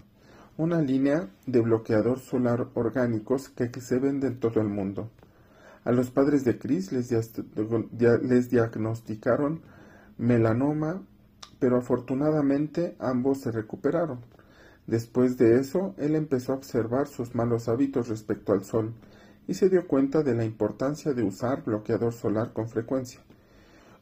una 0.58 0.82
línea 0.82 1.30
de 1.46 1.60
bloqueador 1.60 2.18
solar 2.18 2.66
orgánicos 2.74 3.48
que 3.48 3.70
se 3.80 3.98
vende 4.00 4.26
en 4.26 4.40
todo 4.40 4.60
el 4.60 4.66
mundo. 4.68 5.08
A 5.84 5.92
los 5.92 6.10
padres 6.10 6.44
de 6.44 6.58
Chris 6.58 6.90
les, 6.90 7.10
les 7.10 8.50
diagnosticaron 8.50 9.62
melanoma, 10.18 11.00
pero 11.60 11.76
afortunadamente 11.76 12.96
ambos 12.98 13.40
se 13.40 13.52
recuperaron. 13.52 14.18
Después 14.88 15.38
de 15.38 15.60
eso, 15.60 15.94
él 15.96 16.16
empezó 16.16 16.52
a 16.52 16.56
observar 16.56 17.06
sus 17.06 17.36
malos 17.36 17.68
hábitos 17.68 18.08
respecto 18.08 18.52
al 18.52 18.64
sol 18.64 18.94
y 19.46 19.54
se 19.54 19.68
dio 19.68 19.86
cuenta 19.86 20.24
de 20.24 20.34
la 20.34 20.44
importancia 20.44 21.14
de 21.14 21.22
usar 21.22 21.62
bloqueador 21.62 22.12
solar 22.12 22.52
con 22.52 22.68
frecuencia. 22.68 23.20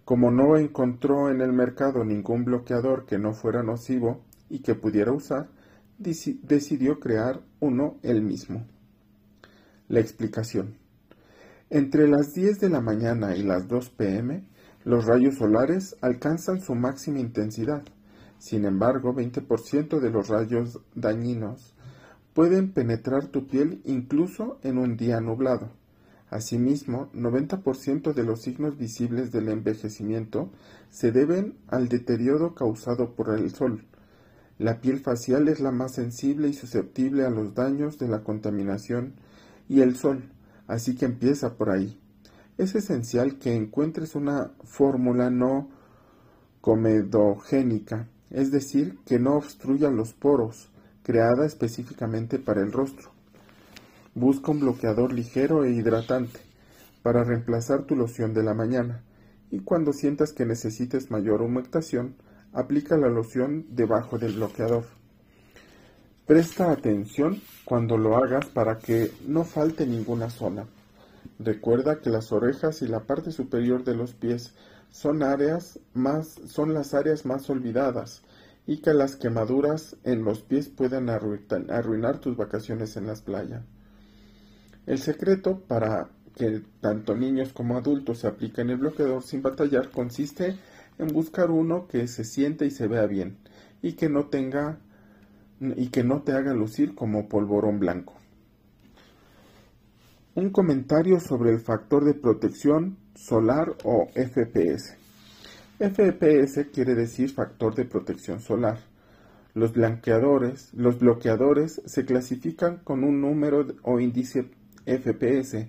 Como 0.07 0.31
no 0.31 0.57
encontró 0.57 1.29
en 1.29 1.43
el 1.43 1.53
mercado 1.53 2.03
ningún 2.03 2.47
bloqueador 2.47 3.05
que 3.05 3.19
no 3.19 3.35
fuera 3.35 3.63
nocivo 3.63 4.23
y 4.49 4.61
que 4.61 4.75
pudiera 4.75 5.13
usar, 5.13 5.49
decidió 5.99 7.01
crear 7.01 7.41
uno 7.61 7.97
él 8.03 8.23
mismo. 8.23 8.67
La 9.89 10.01
explicación. 10.01 10.77
Entre 11.71 12.07
las 12.09 12.33
10 12.35 12.61
de 12.61 12.69
la 12.69 12.81
mañana 12.81 13.37
y 13.37 13.43
las 13.43 13.67
2 13.67 13.91
pm, 13.91 14.45
los 14.85 15.05
rayos 15.05 15.37
solares 15.37 15.97
alcanzan 16.01 16.61
su 16.61 16.75
máxima 16.75 17.19
intensidad. 17.19 17.83
Sin 18.39 18.65
embargo, 18.65 19.15
20% 19.15 19.99
de 19.99 20.11
los 20.11 20.29
rayos 20.29 20.81
dañinos 20.95 21.75
pueden 22.35 22.73
penetrar 22.73 23.29
tu 23.29 23.47
piel 23.47 23.81
incluso 23.85 24.59
en 24.63 24.79
un 24.79 24.97
día 24.97 25.21
nublado. 25.21 25.71
Asimismo, 26.29 27.11
90% 27.15 28.13
de 28.13 28.25
los 28.25 28.43
signos 28.43 28.77
visibles 28.77 29.33
del 29.33 29.49
envejecimiento 29.49 30.51
se 30.91 31.13
deben 31.13 31.55
al 31.69 31.89
deterioro 31.89 32.55
causado 32.55 33.15
por 33.15 33.37
el 33.39 33.51
sol. 33.51 33.87
La 34.59 34.81
piel 34.81 35.01
facial 35.01 35.49
es 35.49 35.61
la 35.61 35.71
más 35.71 35.95
sensible 35.95 36.49
y 36.49 36.55
susceptible 36.55 37.25
a 37.25 37.31
los 37.31 37.55
daños 37.55 37.99
de 37.99 38.09
la 38.09 38.23
contaminación 38.23 39.15
y 39.69 39.81
el 39.81 39.97
sol 39.97 40.31
así 40.67 40.95
que 40.95 41.07
empieza 41.07 41.57
por 41.57 41.71
ahí. 41.71 41.99
Es 42.59 42.75
esencial 42.75 43.39
que 43.39 43.55
encuentres 43.55 44.15
una 44.15 44.53
fórmula 44.65 45.31
no 45.31 45.69
comedogénica, 46.61 48.09
es 48.31 48.51
decir, 48.51 48.99
que 49.05 49.19
no 49.19 49.37
obstruya 49.37 49.91
los 49.91 50.13
poros, 50.13 50.71
creada 51.03 51.47
específicamente 51.47 52.39
para 52.39 52.63
el 52.63 52.73
rostro. 52.73 53.11
Busca 54.15 54.51
un 54.51 54.61
bloqueador 54.61 55.13
ligero 55.13 55.65
e 55.65 55.73
hidratante 55.73 56.41
para 57.03 57.23
reemplazar 57.23 57.85
tu 57.85 57.95
loción 57.95 58.35
de 58.35 58.43
la 58.43 58.55
mañana 58.55 59.03
y 59.51 59.61
cuando 59.61 59.93
sientas 59.93 60.33
que 60.33 60.47
necesites 60.47 61.11
mayor 61.11 61.43
humectación, 61.43 62.17
aplica 62.57 62.97
la 62.97 63.09
loción 63.09 63.67
debajo 63.69 64.19
del 64.19 64.33
bloqueador. 64.33 64.85
Presta 66.27 66.73
atención 66.73 67.43
cuando 67.67 67.99
lo 67.99 68.17
hagas 68.17 68.47
para 68.47 68.79
que 68.79 69.13
no 69.27 69.45
falte 69.45 69.87
ninguna 69.87 70.31
zona. 70.31 70.65
Recuerda 71.39 72.01
que 72.01 72.09
las 72.09 72.33
orejas 72.33 72.81
y 72.81 72.89
la 72.89 73.01
parte 73.01 73.31
superior 73.31 73.85
de 73.85 73.95
los 73.95 74.15
pies 74.15 74.55
son 74.91 75.23
áreas 75.23 75.79
más 75.93 76.41
son 76.47 76.73
las 76.73 76.95
áreas 76.95 77.27
más 77.27 77.51
olvidadas 77.51 78.23
y 78.67 78.79
que 78.79 78.95
las 78.95 79.17
quemaduras 79.17 79.97
en 80.03 80.25
los 80.25 80.41
pies 80.41 80.71
pueden 80.71 81.11
arruinar 81.11 82.19
tus 82.19 82.39
vacaciones 82.39 82.97
en 82.97 83.07
las 83.07 83.21
playas. 83.21 83.65
El 84.87 84.99
secreto 84.99 85.61
para 85.61 86.09
que 86.35 86.63
tanto 86.81 87.15
niños 87.15 87.53
como 87.53 87.77
adultos 87.77 88.21
se 88.21 88.29
apliquen 88.29 88.71
el 88.71 88.79
bloqueador 88.79 89.23
sin 89.23 89.43
batallar 89.43 89.91
consiste 89.91 90.47
en 90.49 90.59
buscar 90.99 91.51
uno 91.51 91.87
que 91.87 92.07
se 92.07 92.25
siente 92.25 92.67
y 92.67 92.71
se 92.71 92.87
vea 92.87 93.07
bien 93.07 93.39
y 93.83 93.95
que 93.95 94.09
no 94.09 94.27
tenga 94.27 94.79
y 95.61 95.89
que 95.89 96.05
no 96.05 96.23
te 96.23 96.33
haga 96.33 96.53
lucir 96.53 96.95
como 96.95 97.29
polvorón 97.29 97.79
blanco. 97.79 98.15
Un 100.35 100.51
comentario 100.51 101.19
sobre 101.19 101.51
el 101.51 101.61
factor 101.61 102.05
de 102.05 102.13
protección 102.13 102.99
solar 103.15 103.75
o 103.85 104.09
FPS. 104.15 104.97
FPS 105.79 106.67
quiere 106.73 106.95
decir 106.95 107.31
factor 107.31 107.75
de 107.75 107.87
protección 107.87 108.41
solar. 108.41 108.79
Los 109.55 109.73
blanqueadores, 109.73 110.75
los 110.75 110.99
bloqueadores 110.99 111.81
se 111.87 112.05
clasifican 112.05 112.79
con 112.85 113.05
un 113.05 113.23
número 113.23 113.67
o 113.83 113.99
índice 113.99 114.51
FPS 114.85 115.69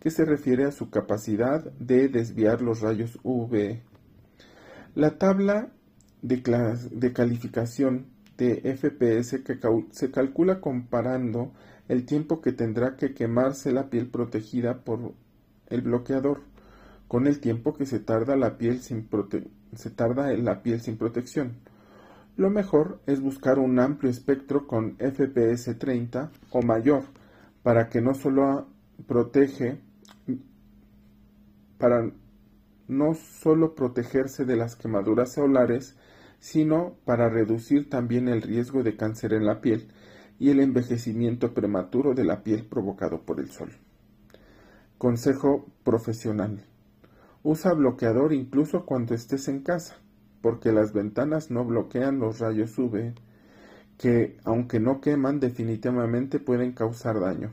que 0.00 0.10
se 0.10 0.24
refiere 0.24 0.64
a 0.64 0.72
su 0.72 0.88
capacidad 0.88 1.62
de 1.72 2.08
desviar 2.08 2.62
los 2.62 2.80
rayos 2.80 3.18
UV. 3.22 3.80
La 4.96 5.18
tabla 5.18 5.68
de, 6.22 6.42
calificación 7.12 8.06
de 8.38 8.62
FPS 8.74 9.42
que 9.44 9.60
se 9.90 10.10
calcula 10.10 10.62
comparando 10.62 11.52
el 11.88 12.06
tiempo 12.06 12.40
que 12.40 12.52
tendrá 12.52 12.96
que 12.96 13.12
quemarse 13.12 13.72
la 13.72 13.90
piel 13.90 14.06
protegida 14.06 14.78
por 14.84 15.12
el 15.68 15.82
bloqueador 15.82 16.44
con 17.08 17.26
el 17.26 17.40
tiempo 17.40 17.74
que 17.74 17.84
se 17.84 17.98
tarda 17.98 18.36
la 18.36 18.56
piel 18.56 18.80
sin 18.80 19.06
en 19.10 20.44
la 20.46 20.62
piel 20.62 20.80
sin 20.80 20.96
protección. 20.96 21.56
Lo 22.38 22.48
mejor 22.48 22.98
es 23.04 23.20
buscar 23.20 23.58
un 23.58 23.78
amplio 23.78 24.10
espectro 24.10 24.66
con 24.66 24.96
FPS 24.96 25.78
30 25.78 26.30
o 26.52 26.62
mayor 26.62 27.02
para 27.62 27.90
que 27.90 28.00
no 28.00 28.14
solo 28.14 28.66
protege 29.06 29.78
para 31.76 32.10
no 32.88 33.14
solo 33.14 33.74
protegerse 33.74 34.44
de 34.44 34.56
las 34.56 34.76
quemaduras 34.76 35.32
solares, 35.32 35.96
sino 36.38 36.96
para 37.04 37.28
reducir 37.28 37.88
también 37.90 38.28
el 38.28 38.42
riesgo 38.42 38.82
de 38.82 38.96
cáncer 38.96 39.32
en 39.32 39.46
la 39.46 39.60
piel 39.60 39.88
y 40.38 40.50
el 40.50 40.60
envejecimiento 40.60 41.54
prematuro 41.54 42.14
de 42.14 42.24
la 42.24 42.42
piel 42.42 42.66
provocado 42.66 43.22
por 43.22 43.40
el 43.40 43.50
sol. 43.50 43.70
Consejo 44.98 45.66
profesional. 45.82 46.64
Usa 47.42 47.72
bloqueador 47.72 48.32
incluso 48.32 48.84
cuando 48.86 49.14
estés 49.14 49.48
en 49.48 49.62
casa. 49.62 49.96
porque 50.42 50.70
las 50.70 50.92
ventanas 50.92 51.50
no 51.50 51.64
bloquean 51.64 52.20
los 52.20 52.38
rayos 52.38 52.78
UV, 52.78 53.14
que, 53.98 54.36
aunque 54.44 54.78
no 54.78 55.00
queman, 55.00 55.40
definitivamente 55.40 56.38
pueden 56.38 56.72
causar 56.72 57.18
daño. 57.18 57.52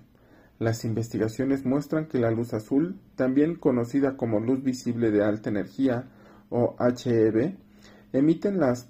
Las 0.64 0.86
investigaciones 0.86 1.66
muestran 1.66 2.08
que 2.08 2.20
la 2.20 2.32
luz 2.32 2.54
azul, 2.54 2.98
también 3.18 3.56
conocida 3.56 4.16
como 4.16 4.40
luz 4.40 4.64
visible 4.64 5.12
de 5.12 5.22
alta 5.22 5.50
energía 5.50 6.10
o 6.50 6.78
HEV, 6.80 7.58
emiten 8.14 8.62
las 8.62 8.90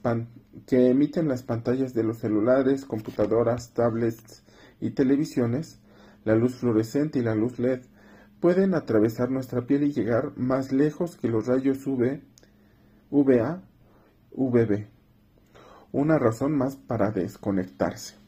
que 0.68 0.92
emiten 0.92 1.28
las 1.28 1.42
pantallas 1.42 1.96
de 1.96 2.04
los 2.04 2.20
celulares, 2.20 2.86
computadoras, 2.86 3.74
tablets 3.74 4.44
y 4.82 4.92
televisiones, 4.92 5.82
la 6.26 6.36
luz 6.36 6.54
fluorescente 6.54 7.18
y 7.18 7.24
la 7.24 7.34
luz 7.34 7.58
LED 7.58 7.82
pueden 8.40 8.76
atravesar 8.76 9.32
nuestra 9.32 9.66
piel 9.66 9.82
y 9.82 9.94
llegar 9.94 10.38
más 10.38 10.72
lejos 10.72 11.18
que 11.18 11.28
los 11.28 11.48
rayos 11.48 11.88
UV, 11.88 12.22
VA, 13.10 13.64
VB. 14.32 14.86
Una 15.92 16.20
razón 16.20 16.56
más 16.56 16.76
para 16.76 17.10
desconectarse. 17.10 18.23